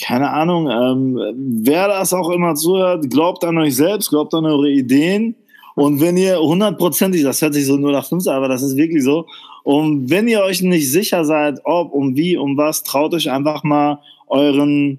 [0.00, 4.68] Keine Ahnung, ähm, wer das auch immer zuhört, glaubt an euch selbst, glaubt an eure
[4.68, 5.36] Ideen.
[5.76, 9.02] Und wenn ihr hundertprozentig, das hört sich so nur nach fünf, aber das ist wirklich
[9.02, 9.26] so.
[9.62, 13.64] Und wenn ihr euch nicht sicher seid, ob, um wie, um was, traut euch einfach
[13.64, 14.98] mal euren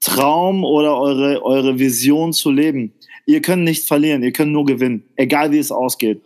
[0.00, 2.92] Traum oder eure, eure Vision zu leben.
[3.26, 6.22] Ihr könnt nicht verlieren, ihr könnt nur gewinnen, egal wie es ausgeht.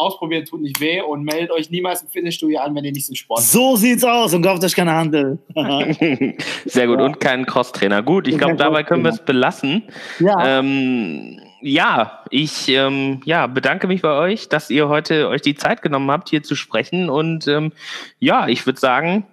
[0.00, 3.14] Ausprobieren tut nicht weh und meldet euch niemals im Fitnessstudio an, wenn ihr nicht zum
[3.14, 5.38] Sport So sieht's aus und kauft euch keine Handel.
[6.64, 7.04] Sehr gut, ja.
[7.04, 8.02] und keinen Crosstrainer.
[8.02, 9.82] Gut, ich glaube, dabei können wir es belassen.
[10.18, 10.58] Ja.
[10.58, 15.82] Ähm, ja, ich ähm, ja, bedanke mich bei euch, dass ihr heute euch die Zeit
[15.82, 17.10] genommen habt, hier zu sprechen.
[17.10, 17.72] Und ähm,
[18.18, 19.26] ja, ich würde sagen,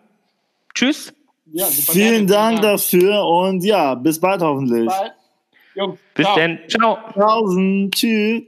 [0.73, 1.13] tschüss.
[1.53, 4.85] Ja, Vielen Dank dafür und ja, bis bald hoffentlich.
[4.85, 5.13] Bis bald.
[5.75, 6.59] Jungs, bis dann.
[6.67, 6.97] Ciao.
[7.13, 7.95] Tausend.
[7.95, 8.43] Tschüss.